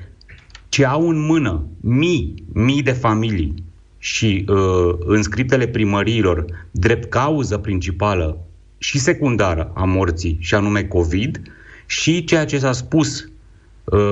[0.68, 3.55] ce au în mână mii, mii de familii
[3.99, 8.46] și uh, în scriptele primăriilor drept cauză principală
[8.79, 11.43] și secundară a morții, și anume COVID,
[11.87, 13.29] și ceea ce s-a spus uh,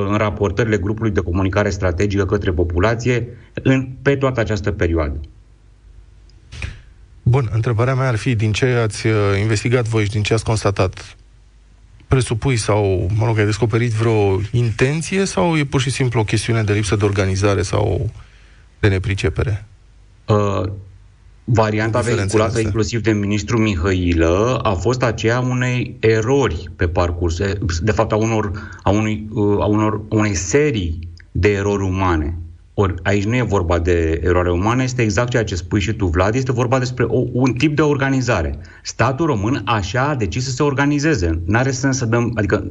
[0.09, 3.29] în raportările grupului de comunicare strategică către populație
[3.63, 5.21] în, pe toată această perioadă.
[7.23, 10.45] Bun, întrebarea mea ar fi din ce ați uh, investigat voi și din ce ați
[10.45, 11.17] constatat?
[12.07, 16.63] Presupui sau, mă rog, ai descoperit vreo intenție sau e pur și simplu o chestiune
[16.63, 18.11] de lipsă de organizare sau
[18.81, 19.65] de nepricepere?
[20.27, 20.71] Uh,
[21.45, 22.63] varianta Diferențele vehiculată astea.
[22.63, 28.17] inclusiv de ministrul Mihăilă a fost aceea unei erori pe parcurs, e, de fapt a
[28.17, 28.51] unor,
[28.83, 30.99] a unui, uh, a unor a unei serii
[31.31, 32.39] de erori umane.
[32.77, 36.07] Ori aici nu e vorba de eroare umană, este exact ceea ce spui și tu,
[36.07, 38.59] Vlad, este vorba despre o, un tip de organizare.
[38.83, 41.43] Statul român așa a decis să se organizeze.
[41.47, 42.67] N-are sens să dăm, adică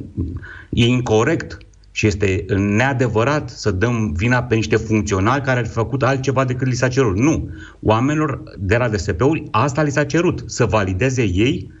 [0.70, 1.58] e incorrect
[1.96, 6.74] și este neadevărat să dăm vina pe niște funcționari care au făcut altceva decât li
[6.74, 7.18] s-a cerut.
[7.18, 7.48] Nu.
[7.82, 11.72] Oamenilor de la DSP-uri asta li s-a cerut, să valideze ei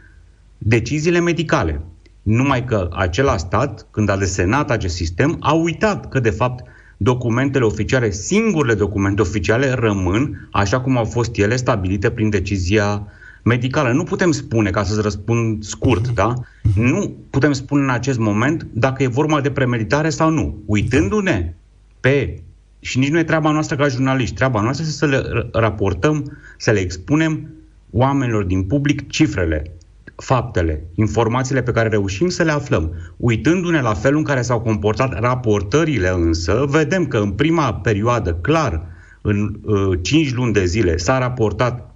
[0.58, 1.80] deciziile medicale.
[2.22, 6.64] Numai că acela stat, când a desenat acest sistem, a uitat că, de fapt,
[6.96, 13.06] documentele oficiale, singurele documente oficiale, rămân așa cum au fost ele stabilite prin decizia
[13.44, 13.92] medicală.
[13.92, 16.34] Nu putem spune, ca să-ți răspund scurt, da?
[16.74, 20.62] Nu putem spune în acest moment dacă e vorba de premeditare sau nu.
[20.66, 21.54] Uitându-ne
[22.00, 22.42] pe
[22.80, 24.34] și nici nu e treaba noastră ca jurnaliști.
[24.34, 27.48] Treaba noastră este să le r- raportăm, să le expunem
[27.90, 29.72] oamenilor din public cifrele.
[30.16, 32.92] faptele, informațiile pe care reușim să le aflăm.
[33.16, 38.86] Uitându-ne la felul în care s-au comportat raportările însă, vedem că în prima perioadă, clar,
[39.22, 41.93] în uh, 5 luni de zile s-a raportat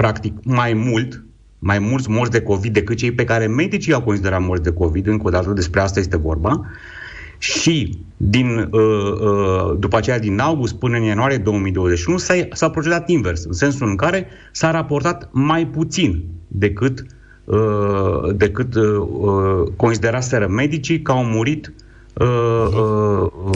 [0.00, 1.24] practic mai mult,
[1.58, 5.06] mai mulți morți de COVID decât cei pe care medicii au considerat morți de COVID,
[5.06, 6.60] încă o dată despre asta este vorba,
[7.38, 13.08] și din, uh, uh, după aceea din august până în ianuarie 2021 s-a, s-a procedat
[13.08, 17.06] invers, în sensul în care s-a raportat mai puțin decât,
[17.44, 21.72] uh, decât uh, uh, consideraseră medicii că au murit
[22.14, 22.26] uh,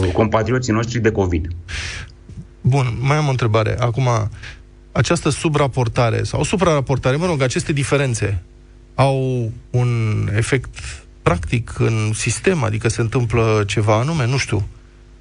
[0.01, 1.47] uh, compatrioții noștri de COVID.
[2.61, 3.75] Bun, mai am o întrebare.
[3.79, 4.07] Acum,
[4.93, 8.43] această subraportare sau supraraportare, mă rog, aceste diferențe
[8.95, 9.89] au un
[10.35, 10.75] efect
[11.21, 14.67] practic în sistem, adică se întâmplă ceva anume, nu știu.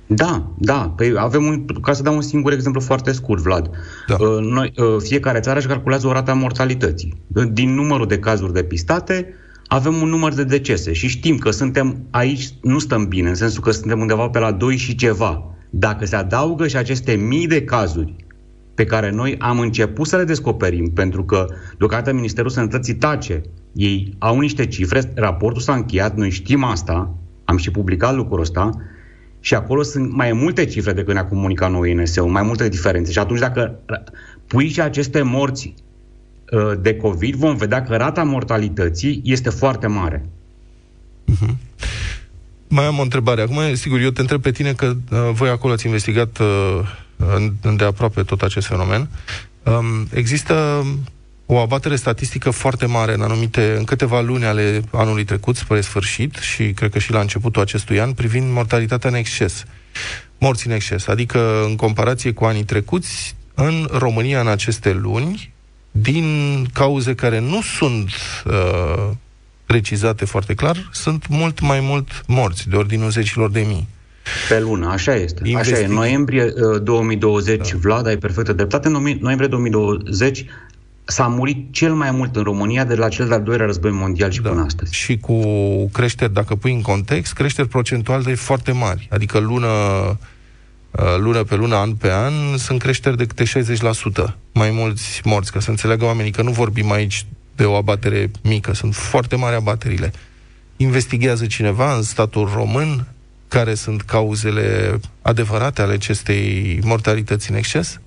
[0.07, 0.93] Da, da.
[0.97, 3.71] Păi avem un, ca să dau un singur exemplu foarte scurt, Vlad.
[4.07, 4.17] Da.
[4.21, 7.15] Uh, Noi, uh, fiecare țară își calculează o rată a mortalității.
[7.35, 9.35] Uh, Din numărul de cazuri depistate,
[9.67, 13.63] avem un număr de decese și știm că suntem aici, nu stăm bine, în sensul
[13.63, 15.45] că suntem undeva pe la 2 și ceva.
[15.71, 18.15] Dacă se adaugă și aceste mii de cazuri
[18.75, 21.47] pe care noi am început să le descoperim, pentru că
[21.79, 23.43] deocamdată Ministerul Sănătății tace,
[23.73, 27.15] ei au niște cifre, raportul s-a încheiat, noi știm asta,
[27.45, 28.71] am și publicat lucrul ăsta,
[29.41, 33.13] și acolo sunt mai multe cifre decât ne-a comunicat noi INS-ul, mai multe diferențe.
[33.13, 33.79] Și atunci dacă
[34.47, 35.75] pui și aceste morți
[36.53, 40.25] uh, de COVID, vom vedea că rata mortalității este foarte mare.
[42.69, 43.43] Mai am o întrebare.
[43.43, 46.87] Acum, sigur, eu te întreb pe tine că uh, voi acolo ați investigat uh, în-
[47.61, 49.09] îndeaproape tot acest fenomen.
[49.63, 50.85] Um, există
[51.47, 56.35] o abatere statistică foarte mare în anumite, în câteva luni ale anului trecut, spre sfârșit,
[56.35, 59.65] și cred că și la începutul acestui an, privind mortalitatea în exces.
[60.39, 61.07] Morți în exces.
[61.07, 65.53] Adică, în comparație cu anii trecuți, în România, în aceste luni,
[65.91, 68.11] din cauze care nu sunt
[68.45, 69.11] uh,
[69.67, 73.89] precizate foarte clar, sunt mult mai mult morți, de ordinul zecilor de mii.
[74.49, 75.41] Pe lună, așa este.
[75.41, 75.51] Așa e.
[75.51, 75.85] Investiții.
[75.85, 77.79] În noiembrie uh, 2020, da.
[77.81, 80.45] Vlad, ai perfectă dreptate, în nomi- noiembrie 2020
[81.05, 84.41] s-a murit cel mai mult în România de la cel de-al doilea război mondial și
[84.41, 84.49] da.
[84.49, 84.95] până astăzi.
[84.95, 85.41] Și cu
[85.93, 89.09] creșteri, dacă pui în context, creșteri procentual de foarte mari.
[89.11, 89.69] Adică lună,
[90.91, 94.37] uh, lună pe lună, an pe an, sunt creșteri de câte 60%.
[94.53, 98.75] Mai mulți morți, ca să înțeleagă oamenii că nu vorbim aici de o abatere mică,
[98.75, 100.13] sunt foarte mari abaterile.
[100.77, 103.07] Investigează cineva în statul român
[103.53, 108.01] care sunt cauzele adevărate ale acestei mortalități în exces?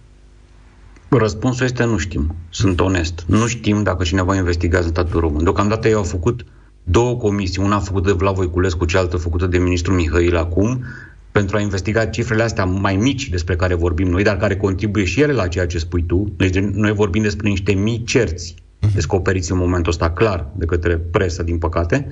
[1.09, 2.35] Răspunsul este nu știm.
[2.49, 3.23] Sunt onest.
[3.27, 5.43] Nu știm dacă cineva investigează în statul român.
[5.43, 6.45] Deocamdată ei au făcut
[6.83, 10.83] două comisii, una făcută de Vlad Voiculescu, cealaltă făcută de ministrul Mihail acum,
[11.31, 15.21] pentru a investiga cifrele astea mai mici despre care vorbim noi, dar care contribuie și
[15.21, 16.33] ele la ceea ce spui tu.
[16.37, 18.55] Deci noi vorbim despre niște mii cerți
[18.93, 22.07] descoperiți în momentul ăsta clar de către presă, din păcate,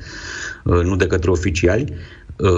[0.64, 1.98] uh, nu de către oficiali uh,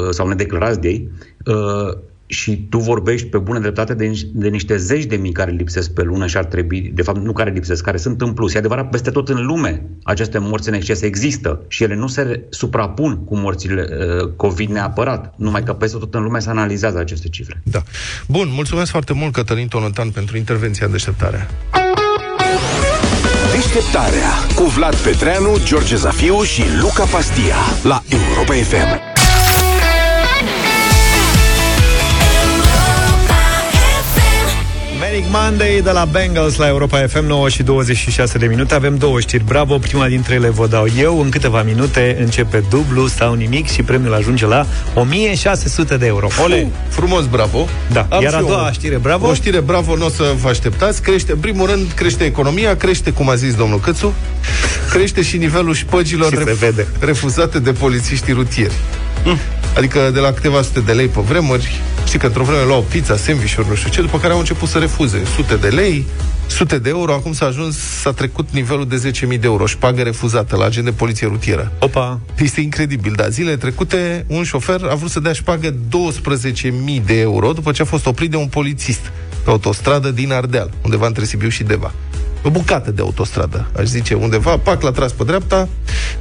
[0.09, 1.09] sau nedeclarați de ei.
[1.45, 1.97] Uh,
[2.27, 5.93] și tu vorbești pe bună dreptate de, nici- de niște zeci de mii care lipsesc
[5.93, 8.53] pe lună și ar trebui, de fapt nu care lipsesc, care sunt în plus.
[8.53, 12.43] E adevărat, peste tot în lume aceste morți în exces există și ele nu se
[12.49, 13.87] suprapun cu morțile
[14.21, 17.61] uh, COVID neapărat, numai că peste tot în lume se analizează aceste cifre.
[17.63, 17.83] Da.
[18.27, 21.47] Bun, mulțumesc foarte mult, Cătălin Tonotan, pentru intervenția în deșteptare.
[23.51, 29.14] Deșteptarea cu Vlad Petreanu, George Zafiu și Luca Pastia la Europa FM.
[35.15, 39.19] Manic Monday de la Bengals la Europa FM 9 și 26 de minute Avem două
[39.19, 43.69] știri, bravo, prima dintre ele vă dau eu În câteva minute începe dublu sau nimic
[43.71, 46.67] Și premiul ajunge la 1600 de euro Ole!
[46.89, 47.67] Frumos, bravo.
[47.91, 50.09] Da, Am iar și a eu doua o- știre, bravo O știre, bravo, nu o
[50.09, 51.01] să vă așteptați.
[51.01, 54.13] Crește, în primul rând, crește economia, crește, cum a zis domnul Câțu,
[54.89, 56.87] crește și nivelul șpăgilor Și se vede.
[56.99, 58.73] refuzate de polițiștii rutieri.
[59.75, 63.15] Adică de la câteva sute de lei pe vremuri, știi că într-o vreme luau pizza,
[63.15, 65.21] sandwich-uri, nu știu ce, după care au început să refuze.
[65.35, 66.05] Sute de lei,
[66.47, 70.55] sute de euro, acum s-a ajuns, s-a trecut nivelul de 10.000 de euro, șpagă refuzată
[70.55, 71.71] la agent de poliție rutieră.
[71.79, 72.19] Opa!
[72.37, 73.29] Este incredibil, da.
[73.29, 77.85] Zilele trecute, un șofer a vrut să dea șpagă 12.000 de euro după ce a
[77.85, 79.11] fost oprit de un polițist
[79.43, 81.93] pe autostradă din Ardeal, undeva între Sibiu și Deva.
[82.45, 85.67] O bucată de autostradă, aș zice, undeva, pac, l-a tras pe dreapta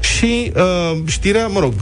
[0.00, 1.74] și uh, știrea, mă rog,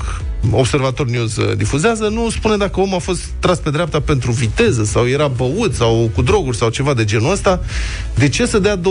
[0.50, 4.84] Observator News uh, difuzează, nu spune dacă omul a fost tras pe dreapta pentru viteză
[4.84, 7.60] sau era băut sau cu droguri sau ceva de genul ăsta.
[8.14, 8.82] De ce să dea 12.000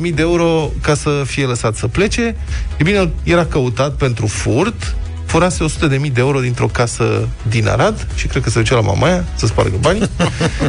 [0.00, 2.36] de euro ca să fie lăsat să plece?
[2.78, 8.06] E bine, el era căutat pentru furt, furase 100.000 de euro dintr-o casă din Arad
[8.14, 10.08] și cred că se ducea la mamaia să spargă banii.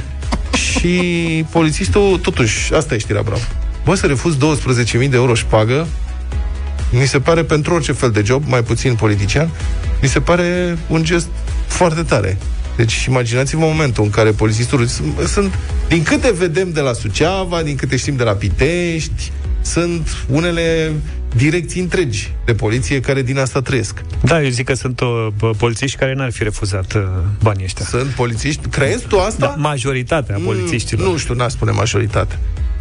[0.69, 3.41] și polițistul, totuși, asta e știrea bravo.
[3.89, 5.87] Bă, să refuz 12.000 de euro șpagă,
[6.91, 9.49] Mi se pare pentru orice fel de job, mai puțin politician,
[10.01, 11.27] mi se pare un gest
[11.67, 12.37] foarte tare.
[12.75, 14.85] Deci imaginați-vă momentul în care polițistul
[15.27, 15.53] sunt,
[15.87, 19.31] din câte vedem de la Suceava, din câte știm de la Pitești,
[19.61, 20.91] sunt unele
[21.35, 24.01] direcții întregi de poliție care din asta trăiesc.
[24.21, 25.27] Da, eu zic că sunt uh,
[25.57, 27.01] polițiști care n-ar fi refuzat uh,
[27.41, 27.85] banii ăștia.
[27.85, 28.67] Sunt polițiști?
[28.67, 29.45] Crezi tu asta?
[29.45, 31.05] Da, majoritatea polițiștilor.
[31.05, 32.39] Mm, nu știu, n-aș spune majoritate.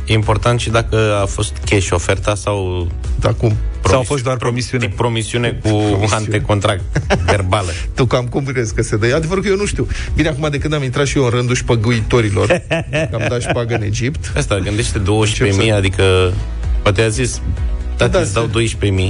[0.09, 2.89] E important și dacă a fost cash oferta sau...
[3.21, 3.57] Da, cum?
[3.85, 4.89] Sau a fost doar promisiune?
[4.97, 6.09] Promisiune cu promisiune.
[6.11, 6.83] antecontract
[7.27, 7.71] verbală.
[7.97, 9.15] tu cam cum crezi că se dă?
[9.15, 9.87] Adevărul că eu nu știu.
[10.15, 12.47] Bine, acum de când am intrat și eu în rândul șpăguitorilor,
[12.91, 14.33] că am dat șpagă în Egipt.
[14.37, 15.03] Asta, gândește
[15.67, 16.33] 12.000, adică
[16.83, 17.41] poate a zis
[17.97, 18.51] Tati, da, îți dau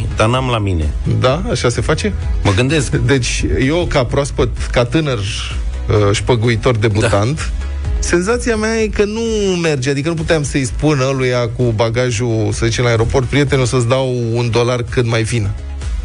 [0.01, 0.85] 12.000, dar n-am la mine.
[1.21, 1.43] Da?
[1.51, 2.13] Așa se face?
[2.43, 2.91] Mă gândesc.
[2.97, 7.67] Deci, eu, ca proaspăt, ca tânăr uh, șpăguitor debutant, da.
[7.99, 9.21] Senzația mea e că nu
[9.63, 13.89] merge, adică nu puteam să-i spun ăluia cu bagajul, să zicem, la aeroport, prietenul, să-ți
[13.89, 15.51] dau un dolar cât mai vină.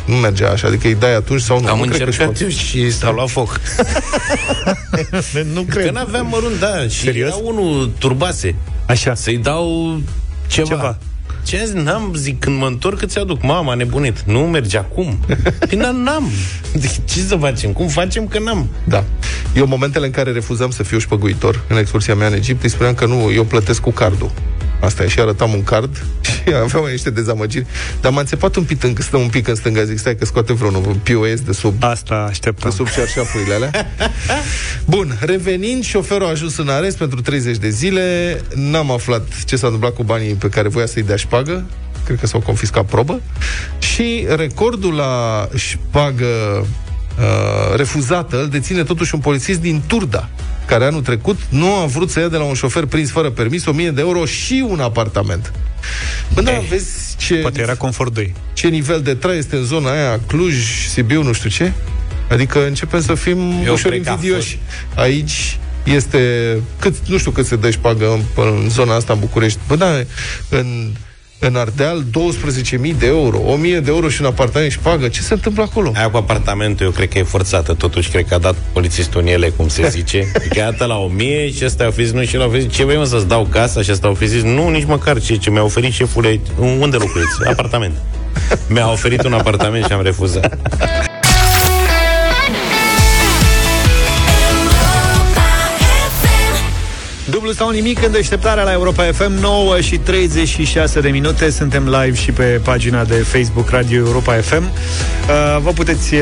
[0.06, 1.68] Nu mergea așa, adică îi dai atunci sau nu.
[1.68, 3.60] Am nu încercat eu și s-a luat foc.
[5.54, 5.86] nu cred.
[5.86, 7.28] Că n-aveam mărunt, da, și Serios?
[7.28, 8.56] era unul turbase.
[8.86, 9.14] Așa.
[9.14, 10.00] Să-i dau
[10.48, 10.68] ceva.
[10.68, 10.98] ceva.
[11.44, 11.74] Ce zis?
[11.74, 13.42] N-am, zic, când mă întorc îți aduc.
[13.42, 14.22] Mama, nebunit.
[14.22, 15.20] Nu merge acum.
[15.70, 16.30] Păi n-am.
[17.06, 17.72] Ce să facem?
[17.72, 18.70] Cum facem că n-am?
[18.84, 19.04] Da.
[19.56, 22.94] Eu, momentele în care refuzam să fiu șpăguitor în excursia mea în Egipt, îi spuneam
[22.94, 24.32] că nu, eu plătesc cu cardul.
[24.82, 26.04] Asta e, și arătam un card
[26.70, 27.66] și aveam niște dezamăgiri.
[28.02, 30.54] Dar m-a înțepat un pic, în, stă un pic în stânga, zic, stai că scoate
[30.54, 31.84] vreunul POS de sub...
[31.84, 32.70] Asta așteptam.
[32.70, 33.72] De sub șarșafurile alea.
[34.94, 38.42] Bun, revenind, șoferul a ajuns în arest pentru 30 de zile.
[38.56, 41.66] N-am aflat ce s-a întâmplat cu banii pe care voia să-i dea șpagă.
[42.06, 43.22] Cred că s-au confiscat probă.
[43.80, 46.26] Și recordul la șpagă
[47.20, 50.30] uh, refuzată îl deține totuși un polițist din Turda,
[50.66, 53.66] care anul trecut nu a vrut să ia de la un șofer prins fără permis
[53.66, 55.54] 1000 de euro și un apartament.
[56.34, 57.36] Bă, da, vezi ce...
[57.36, 58.34] Poate era confort 2.
[58.54, 60.56] Ce nivel de trai este în zona aia, Cluj,
[60.90, 61.72] Sibiu, nu știu ce.
[62.30, 64.60] Adică începem să fim Eu ușor cred că a invidioși.
[64.96, 69.60] Aici este, cât, nu știu cât se dă șpagă în, în zona asta în București.
[69.68, 70.04] Bă, da,
[70.50, 70.92] în,
[71.48, 75.08] în Ardeal 12.000 de euro, 1.000 de euro și un apartament și pagă.
[75.08, 75.92] Ce se întâmplă acolo?
[75.96, 77.74] Aia cu apartamentul, eu cred că e forțată.
[77.74, 80.32] Totuși, cred că a dat polițistul în ele, cum se zice.
[80.36, 82.74] Adică iată la 1000 și ăsta au fi zis, nu, și el au fi zis,
[82.74, 83.82] ce vrei mă să-ți dau casa?
[83.82, 86.40] Și ăsta au fi zis, nu, nici măcar ce, ce mi-a oferit șeful, e-
[86.80, 87.48] unde locuiți?
[87.50, 87.94] Apartament.
[88.68, 90.58] Mi-a oferit un apartament și am refuzat.
[97.44, 102.16] Dublu sau nimic în deșteptarea la Europa FM 9 și 36 de minute Suntem live
[102.16, 106.22] și pe pagina de Facebook Radio Europa FM uh, Vă puteți uh,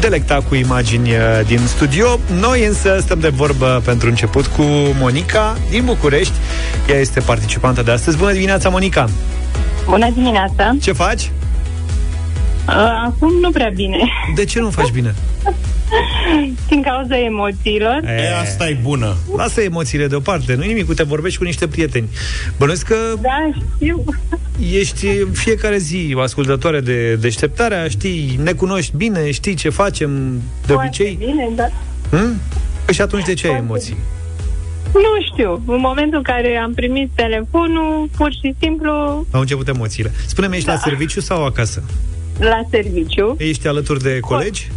[0.00, 1.16] delecta cu imagini uh,
[1.46, 4.62] din studio Noi însă stăm de vorbă pentru început cu
[4.98, 6.34] Monica din București
[6.88, 9.08] Ea este participantă de astăzi Bună dimineața, Monica!
[9.84, 10.76] Bună dimineața!
[10.82, 11.30] Ce faci?
[12.68, 12.74] Uh,
[13.06, 13.98] Acum nu prea bine.
[14.34, 15.14] De ce nu faci bine?
[16.68, 18.00] Din cauza emoțiilor.
[18.04, 19.16] E, asta e bună.
[19.36, 22.08] Lasă emoțiile deoparte, nu nimic, te vorbești cu niște prieteni.
[22.58, 24.04] Bănuiesc că Da, știu.
[24.72, 30.40] ești în fiecare zi o ascultătoare de deșteptarea, știi, ne cunoști bine, știi ce facem
[30.66, 31.16] de Foarte obicei.
[31.26, 31.66] bine, da.
[32.16, 32.40] Hm?
[32.84, 33.96] Păi și atunci de ce ai emoții?
[34.92, 35.50] Nu știu.
[35.66, 38.90] În momentul în care am primit telefonul, pur și simplu
[39.30, 40.12] Au început emoțiile.
[40.26, 40.72] Spune-mi, ești Da.
[40.72, 41.82] la serviciu sau acasă?
[42.38, 43.34] la serviciu.
[43.38, 44.70] Ești alături de colegi?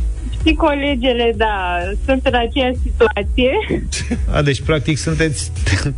[0.45, 3.51] Și colegele, da, sunt în aceeași situație.
[4.36, 5.51] A, deci practic sunteți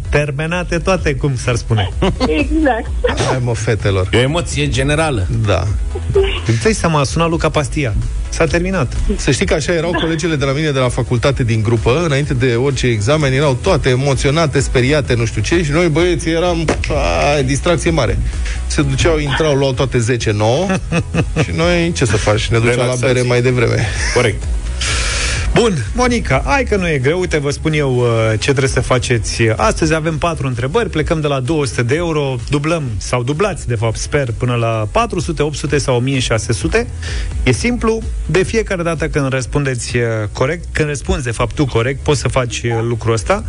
[0.09, 1.89] terminate toate, cum s-ar spune.
[2.28, 2.89] Exact.
[3.28, 4.09] Hai mă, fetelor.
[4.11, 5.28] E o emoție generală.
[5.45, 5.63] Da.
[6.47, 7.93] Îți dai seama, a sunat Luca Pastia.
[8.30, 8.93] S-a terminat.
[9.15, 12.34] Să știi că așa erau colegele de la mine de la facultate din grupă, înainte
[12.34, 17.41] de orice examen, erau toate emoționate, speriate, nu știu ce, și noi băieții eram, a,
[17.41, 18.17] distracție mare.
[18.67, 20.01] Se duceau, intrau, luau toate 10-9
[21.43, 23.13] și noi, ce să faci, ne duceam la Relaxați.
[23.13, 23.86] bere mai devreme.
[24.14, 24.43] Corect.
[25.53, 28.82] Bun, Monica, hai că nu e greu, uite, vă spun eu uh, ce trebuie să
[28.82, 29.41] faceți.
[29.55, 33.97] Astăzi avem patru întrebări, plecăm de la 200 de euro, dublăm, sau dublați, de fapt,
[33.97, 36.88] sper, până la 400, 800 sau 1600.
[37.43, 41.99] E simplu, de fiecare dată când răspundeți uh, corect, când răspunzi, de fapt, tu corect,
[42.03, 43.43] poți să faci uh, lucrul ăsta,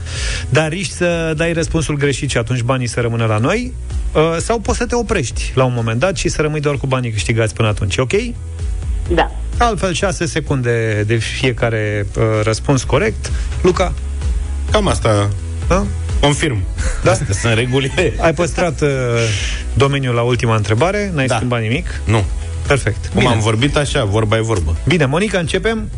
[0.49, 3.73] dar riști să dai răspunsul greșit și atunci banii să rămână la noi,
[4.13, 6.87] uh, sau poți să te oprești la un moment dat și să rămâi doar cu
[6.87, 8.13] banii câștigați până atunci, ok?
[9.09, 9.31] Da.
[9.59, 13.31] Altfel, 6 secunde de fiecare uh, răspuns corect.
[13.63, 13.93] Luca?
[14.71, 15.29] Cam asta
[15.69, 15.85] Da?
[16.21, 16.63] confirm.
[17.05, 17.11] Da?
[17.11, 18.13] Astea sunt regulile.
[18.21, 18.89] Ai păstrat uh,
[19.75, 21.11] domeniul la ultima întrebare?
[21.15, 21.35] N-ai Da.
[21.37, 22.01] schimbat nimic?
[22.05, 22.25] Nu.
[22.67, 23.07] Perfect.
[23.07, 23.33] Cum Bine.
[23.33, 24.77] am vorbit așa, vorba e vorbă.
[24.87, 25.91] Bine, Monica, începem?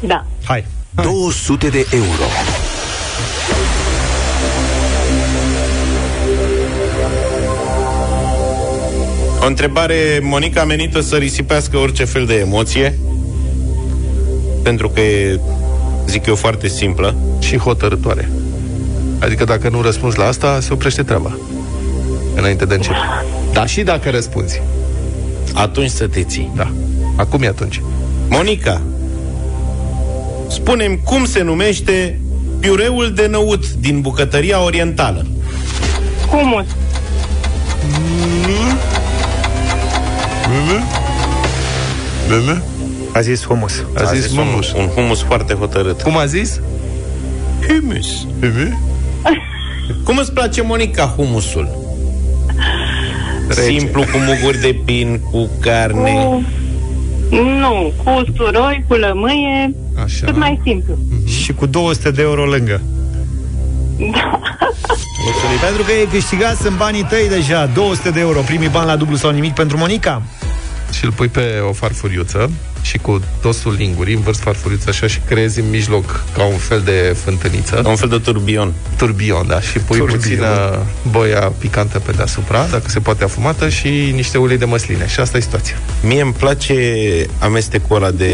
[0.00, 0.26] Da.
[0.44, 0.66] Hai.
[1.02, 2.06] 200 de euro.
[9.44, 12.98] O întrebare, Monica, menită să risipească orice fel de emoție,
[14.62, 15.40] pentru că e,
[16.06, 17.16] zic eu, foarte simplă.
[17.38, 18.30] Și hotărătoare.
[19.18, 21.38] Adică dacă nu răspunzi la asta, se oprește treaba.
[22.34, 23.02] Înainte de început.
[23.52, 24.62] Dar și dacă răspunzi.
[25.54, 26.50] Atunci să te ții.
[26.56, 26.72] Da.
[27.16, 27.80] Acum e atunci.
[28.28, 28.82] Monica,
[30.48, 32.20] spunem cum se numește
[32.60, 35.26] piureul de năut din bucătăria orientală.
[36.30, 36.66] Humus.
[42.28, 42.62] Bebe?
[43.12, 43.84] A zis humus.
[43.94, 44.72] A zis un, humus.
[44.72, 46.02] un humus foarte hotărât.
[46.02, 46.60] Cum a zis?
[47.68, 48.26] Humus.
[48.38, 48.78] Bebe?
[50.04, 51.68] Cum îți place, Monica, humusul?
[53.48, 53.60] Rece.
[53.60, 56.12] Simplu, cu muguri de pin, cu carne.
[56.12, 56.44] Cu...
[57.30, 59.74] Nu, cu usturoi, cu lămâie,
[60.04, 60.26] Așa.
[60.26, 60.98] cât mai simplu.
[61.26, 62.80] Și cu 200 de euro lângă.
[65.24, 65.58] Mulțumim.
[65.62, 69.16] Pentru că e câștigat, sunt banii tăi deja 200 de euro, primii bani la dublu
[69.16, 70.22] sau nimic pentru Monica
[70.96, 72.50] Și îl pui pe o farfuriuță
[72.84, 77.16] și cu tosul lingurii, învârți farfuriuța așa și creezi în mijloc ca un fel de
[77.24, 77.82] fântâniță.
[77.86, 78.72] Un fel de turbion.
[78.96, 79.60] Turbion, da.
[79.60, 80.18] Și pui Turbion.
[80.20, 80.78] puțină
[81.10, 85.06] boia picantă pe deasupra, dacă se poate afumată, și niște ulei de măsline.
[85.08, 85.76] Și asta e situația.
[86.02, 86.74] Mie îmi place
[87.38, 88.32] amestecul ăla de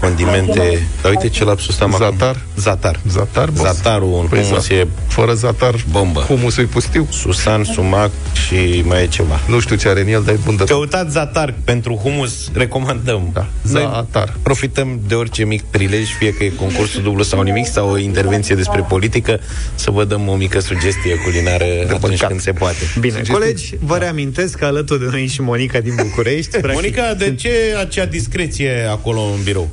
[0.00, 0.86] condimente.
[1.02, 2.06] Dar uite ce lapsus am acum.
[2.06, 2.36] Zatar?
[2.56, 3.00] Zatar.
[3.08, 3.62] Zatar, boss?
[3.74, 6.20] Zatarul în Păi humus za- e Fără zatar, bombă.
[6.20, 7.06] humusul e pustiu.
[7.10, 8.10] Susan, sumac
[8.46, 9.40] și mai e ceva.
[9.48, 10.68] Nu știu ce are în el, dar e bun de tot.
[10.68, 13.30] Căutați zatar pentru humus, recomandăm.
[13.32, 14.36] Da, Noi zatar.
[14.42, 18.54] profităm de orice mic prilej, fie că e concursul dublu sau nimic, sau o intervenție
[18.54, 19.40] despre politică,
[19.74, 22.28] să vă dăm o mică sugestie culinară atunci mâncat.
[22.28, 22.76] când se poate.
[23.00, 27.34] Bine, colegi, vă reamintesc că alături de noi și Monica din București practic, Monica, de
[27.34, 29.68] ce acea discreție acolo în birou?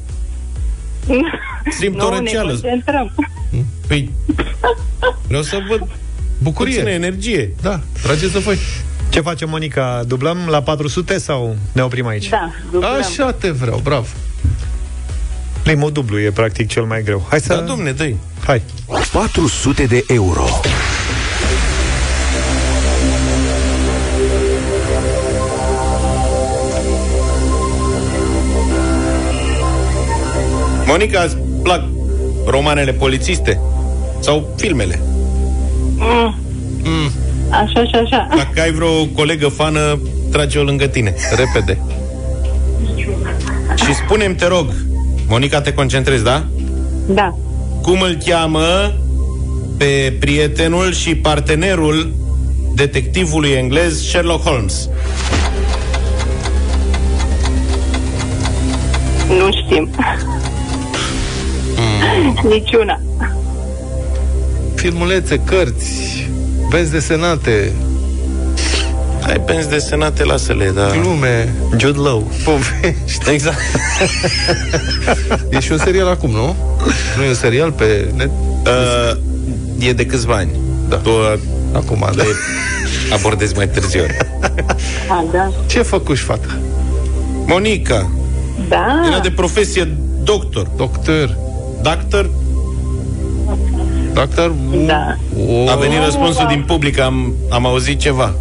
[1.80, 2.52] Simt o nu, ne răceală.
[2.52, 3.12] concentrăm.
[3.88, 4.12] Păi,
[5.28, 5.88] vreau să văd
[6.38, 6.74] Bucurie.
[6.74, 7.54] puțină energie.
[7.62, 8.58] Da, trageți de voi.
[9.14, 10.04] Ce face Monica?
[10.08, 12.30] Dublăm la 400 sau ne oprim aici?
[12.30, 12.92] Da, dublăm.
[12.94, 14.06] Așa te vreau, bravo.
[15.64, 17.26] Primul dublu e practic cel mai greu.
[17.30, 17.54] Hai să...
[17.54, 18.10] Da, domne, dă
[18.46, 18.62] Hai.
[19.12, 20.46] 400 de euro.
[30.86, 31.84] Monica, îți plac
[32.46, 33.60] romanele polițiste?
[34.20, 35.00] Sau filmele?
[35.98, 36.36] Mm.
[36.84, 37.12] Mm.
[37.54, 38.28] Așa și așa.
[38.38, 40.00] Dacă ai vreo colegă fană,
[40.32, 41.14] trage-o lângă tine.
[41.36, 41.78] Repede.
[43.76, 44.74] Și spune-mi, te rog,
[45.28, 46.46] Monica, te concentrezi, da?
[47.08, 47.38] Da.
[47.82, 48.94] Cum îl cheamă
[49.78, 52.14] pe prietenul și partenerul
[52.76, 54.90] detectivului englez Sherlock Holmes?
[59.28, 59.90] Nu știm.
[61.76, 62.50] Mm.
[62.50, 63.00] Niciuna.
[64.76, 66.30] Filmulețe, cărți,
[66.74, 67.72] benzi desenate,
[69.28, 70.90] Ai benzi desenate, lasă-le, da.
[71.02, 72.32] glume, Jude Law.
[72.44, 73.30] povești.
[73.30, 73.58] Exact.
[75.50, 76.56] E și un serial acum, nu?
[77.18, 78.30] Nu e un serial pe net?
[78.66, 80.50] Uh, e de câțiva ani.
[80.90, 80.96] Da.
[80.96, 81.34] Tu uh,
[81.74, 82.10] Acum, da.
[82.24, 82.24] le
[83.14, 84.04] abordezi mai târziu.
[85.10, 85.52] A, da.
[85.66, 86.58] Ce făcuși, fata?
[87.46, 88.10] Monica,
[88.70, 89.04] Da.
[89.08, 90.68] era de profesie doctor.
[90.76, 91.38] Doctor.
[91.82, 92.30] Doctor?
[94.14, 94.54] Doctor?
[94.86, 95.16] Da.
[95.48, 95.70] O...
[95.70, 98.34] A venit răspunsul din public, am, am auzit ceva.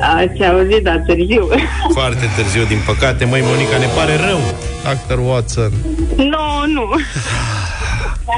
[0.00, 1.48] Ați auzit, dar târziu.
[1.98, 3.24] Foarte târziu, din păcate.
[3.24, 4.40] Măi, Monica, ne pare rău.
[4.84, 5.72] Doctor Watson.
[6.16, 6.84] Nu, nu.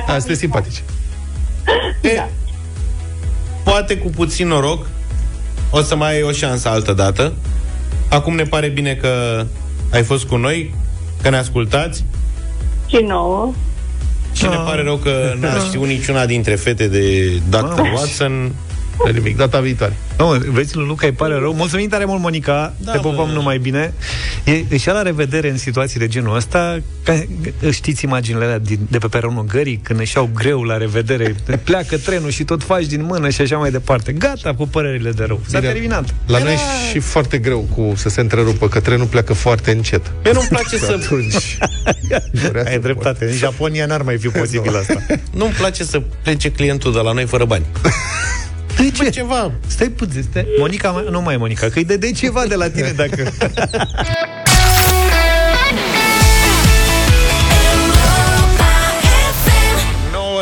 [0.06, 0.82] A, sunteți simpatici.
[2.00, 2.22] E,
[3.62, 4.86] poate cu puțin noroc
[5.70, 7.32] o să mai ai o șansă altă dată.
[8.08, 9.44] Acum ne pare bine că
[9.92, 10.74] ai fost cu noi,
[11.22, 12.04] că ne ascultați
[12.86, 13.52] Și nouă.
[14.34, 17.80] Și ne pare rău că n-a știut niciuna dintre fete de Dr.
[17.94, 18.52] Watson.
[19.04, 19.96] De nimic, data viitoare.
[20.18, 21.52] Nu, vezi, lui Luca îi pare rău.
[21.54, 22.74] Mulțumim tare mult, Monica.
[22.78, 23.32] Da, Te pupăm bă.
[23.32, 23.92] numai bine.
[24.44, 26.78] E, își ia la revedere în situații de genul ăsta.
[27.02, 27.24] Ca,
[27.70, 31.34] știți imaginile alea din, de pe peronul gării, când își iau greu la revedere,
[31.64, 34.12] pleacă trenul și tot faci din mână și așa mai departe.
[34.12, 35.40] Gata cu părările de rău.
[35.46, 36.14] S-a Bine, terminat.
[36.26, 36.56] La noi e
[36.92, 40.12] și foarte greu cu să se întrerupă, că trenul pleacă foarte încet.
[40.22, 41.56] Mie nu-mi place să Atunci,
[42.50, 43.24] vrea Ai să dreptate.
[43.24, 45.06] În Japonia n-ar mai fi posibil asta.
[45.30, 47.64] nu-mi place să plece clientul de la noi fără bani.
[48.76, 49.10] De ce?
[49.10, 49.52] Ceva.
[49.66, 50.46] Stai puțin, stai.
[50.58, 53.22] Monica, mai- nu mai e Monica, că îi dădeai ceva de la tine dacă...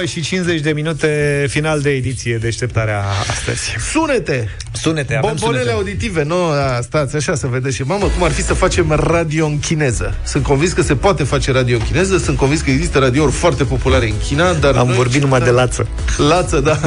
[0.03, 3.61] 9 și 50 de minute, final de ediție, deșteptarea astăzi.
[3.91, 4.49] Sunete!
[4.73, 5.77] Sunete, avem Bombonele sunete.
[5.79, 9.47] auditive, nu, a, stați așa să vedeți și mamă, cum ar fi să facem radio
[9.47, 10.15] în chineză.
[10.25, 13.65] Sunt convins că se poate face radio în chineză, sunt convins că există radiouri foarte
[13.65, 15.87] populare în China, dar Am noi- vorbit numai de lață.
[16.29, 16.79] Lață, da.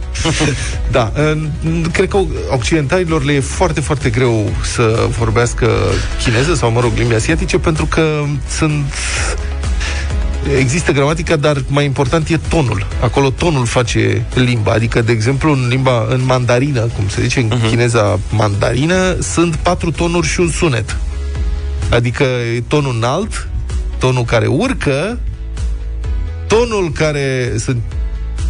[0.90, 2.18] da, în- cred că
[2.50, 5.70] occidentalilor le e foarte, foarte greu să vorbească
[6.24, 8.22] chineză sau, mă rog, limbi asiatice, pentru că
[8.56, 8.84] sunt
[10.58, 12.86] Există gramatica, dar mai important e tonul.
[13.00, 14.72] Acolo tonul face limba.
[14.72, 17.68] Adică, de exemplu, în limba, în mandarină, cum se zice în uh-huh.
[17.68, 20.96] chineza mandarină, sunt patru tonuri și un sunet.
[21.90, 22.24] Adică
[22.56, 23.48] e tonul înalt,
[23.98, 25.18] tonul care urcă,
[26.46, 27.82] tonul care sunt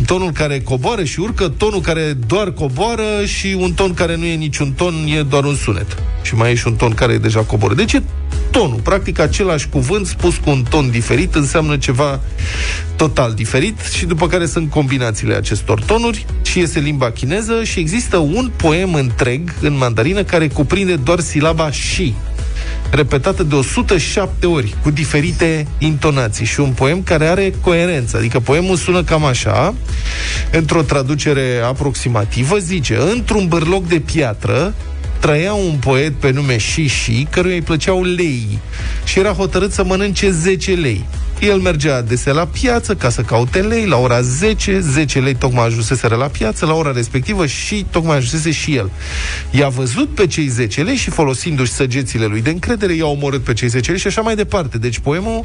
[0.06, 4.34] tonul care coboară și urcă, tonul care doar coboară și un ton care nu e
[4.34, 5.96] niciun ton, e doar un sunet.
[6.22, 7.74] Și mai e și un ton care e deja coboră.
[7.74, 8.02] Deci e
[8.52, 8.80] tonul.
[8.82, 12.20] Practic același cuvânt spus cu un ton diferit înseamnă ceva
[12.96, 18.16] total diferit și după care sunt combinațiile acestor tonuri și iese limba chineză și există
[18.16, 22.14] un poem întreg în mandarină care cuprinde doar silaba și
[22.90, 28.16] repetată de 107 ori, cu diferite intonații și un poem care are coerență.
[28.16, 29.74] Adică poemul sună cam așa,
[30.52, 34.74] într-o traducere aproximativă, zice, într-un bârloc de piatră
[35.22, 38.58] trăia un poet pe nume Shishi, căruia îi plăceau lei
[39.04, 41.04] și era hotărât să mănânce 10 lei.
[41.40, 45.66] El mergea adesea la piață ca să caute lei, la ora 10, 10 lei tocmai
[45.66, 48.90] ajunseseră la piață, la ora respectivă și tocmai ajunsese și el.
[49.50, 53.52] I-a văzut pe cei 10 lei și folosindu-și săgețile lui de încredere, i-a omorât pe
[53.52, 54.78] cei 10 lei și așa mai departe.
[54.78, 55.44] Deci poemul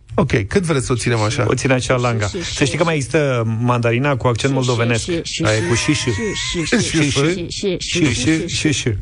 [0.13, 1.45] Ok, cât vreți să o ținem așa?
[1.47, 2.29] O ține așa langa.
[2.55, 5.09] Să știi că mai există mandarina cu accent moldovenesc.
[5.43, 6.09] Aia e cu și și.
[7.79, 8.93] Și și și și.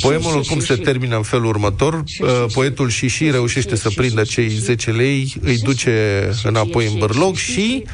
[0.00, 2.04] Poemul cum se termină în felul următor.
[2.52, 7.84] Poetul Șiși reușește să prindă cei 10 lei, îi duce înapoi în bărloc și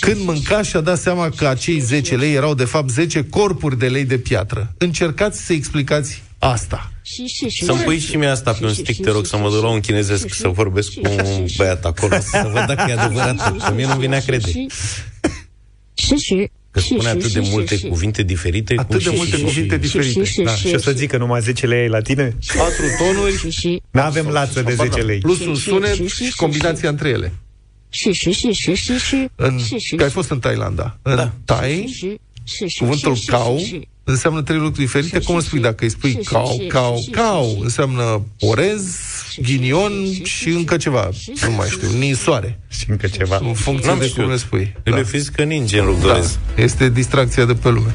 [0.00, 3.88] când mânca și-a dat seama că acei 10 lei erau de fapt 10 corpuri de
[3.88, 4.74] lei de piatră.
[4.78, 6.92] Încercați să explicați asta.
[7.64, 9.80] Să-mi pui și mie asta pe un stick, te rog, să mă duc la un
[9.80, 13.66] chinezesc să vorbesc cu un băiat acolo, să văd dacă e adevărat.
[13.66, 14.50] Că mie nu vine a crede.
[16.70, 18.74] Că spune atât de multe cuvinte diferite.
[18.78, 20.42] Atât de multe cuvinte diferite.
[20.42, 20.54] Da.
[20.54, 22.36] Și o să zică numai 10 lei la tine?
[22.56, 23.80] 4 tonuri.
[23.90, 25.18] Nu avem lață de 10 lei.
[25.18, 27.32] Plus un sunet și combinația între ele.
[27.88, 28.98] Și, și, și, și, și,
[29.78, 30.98] și, Că ai fost în Thailanda.
[31.02, 31.94] În Thai,
[32.78, 33.60] cuvântul cau
[34.08, 35.18] înseamnă trei lucruri diferite.
[35.20, 37.58] Cum îl spui dacă îi spui cow, cow, cow?
[37.62, 38.82] Înseamnă orez,
[39.42, 39.92] ghinion
[40.22, 41.08] și încă ceva.
[41.46, 42.60] Nu mai știu, ninsoare.
[42.68, 43.38] Și încă ceva.
[43.42, 44.22] În funcție N-am de știut.
[44.24, 44.74] cum le spui.
[44.84, 46.12] Îl fizică ninja în loc de Da.
[46.12, 46.38] orez.
[46.56, 47.94] Este distracția de pe lume.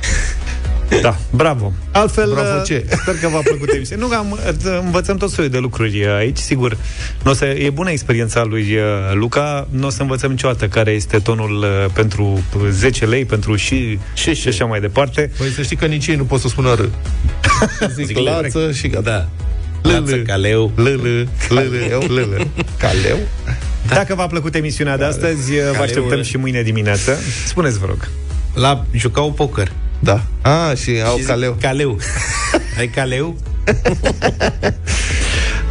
[1.02, 1.74] Da, bravo.
[1.92, 2.86] Altfel, Bravo uh, ce?
[3.02, 4.06] sper că v-a plăcut emisiunea.
[4.06, 6.78] Nu, că am, uh, învățăm tot soiul de lucruri uh, aici, sigur.
[7.24, 8.82] N-o să, e bună experiența lui uh,
[9.14, 14.00] Luca, nu o să învățăm niciodată care este tonul uh, pentru 10 lei, pentru și,
[14.14, 15.32] și, și așa mai departe.
[15.38, 16.80] Păi să știi că nici ei nu pot să spună R.
[17.96, 19.30] Zic, Zic lață și gata.
[19.82, 19.90] Da.
[19.90, 20.72] Lață, caleu.
[20.76, 22.48] Lâlă, lâlă, lâlă.
[22.78, 23.18] Caleu?
[23.88, 23.96] Da.
[23.96, 27.18] Dacă v-a plăcut emisiunea de astăzi, uh, vă așteptăm și mâine dimineață.
[27.46, 28.10] Spuneți, vă rog.
[28.54, 29.72] La jucau poker.
[30.04, 30.22] Da.
[30.42, 31.58] A, și au Și zic, caleu.
[31.62, 32.00] Caleu.
[32.78, 33.36] Ai caleu?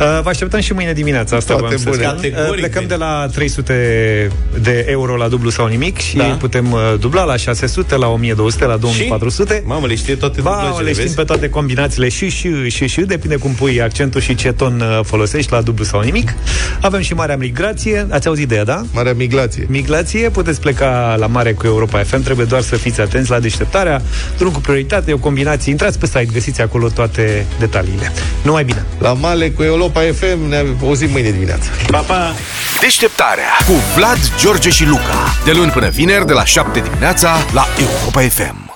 [0.00, 2.02] Uh, Vă așteptăm și mâine dimineața, asta Toate vreau să bune.
[2.02, 2.14] spun.
[2.16, 2.50] Categoric.
[2.52, 4.30] Uh, Plecăm de la 300
[4.62, 6.24] de euro la dublu sau nimic și Da.
[6.24, 9.62] putem uh, dubla la 600, la 1200, la 2400.
[9.66, 11.14] Mamă, le știe toate Ba, dublajele, le știm vezi?
[11.16, 15.00] pe toate combinațiile și, și, și, și, depinde cum pui accentul și ce ton uh,
[15.04, 16.34] folosești la dublu sau nimic.
[16.80, 18.82] Avem și Marea Migrație, ați auzit de ea, da?
[18.92, 19.66] Marea migrație.
[19.68, 24.02] Migrație, puteți pleca la mare cu Europa FM, trebuie doar să fiți atenți la deșteptarea,
[24.38, 25.70] drum cu prioritate, o combinație.
[25.70, 28.12] Intrați pe site, găsiți acolo toate detaliile.
[28.42, 28.84] Numai bine!
[28.98, 31.70] La Male cu Europa FM ne auzim mâine dimineața.
[31.90, 32.34] Pa, pa!
[32.80, 35.34] Deșteptarea cu Vlad, George și Luca.
[35.44, 38.68] De luni până vineri, de la 7 dimineața, la Europa FM.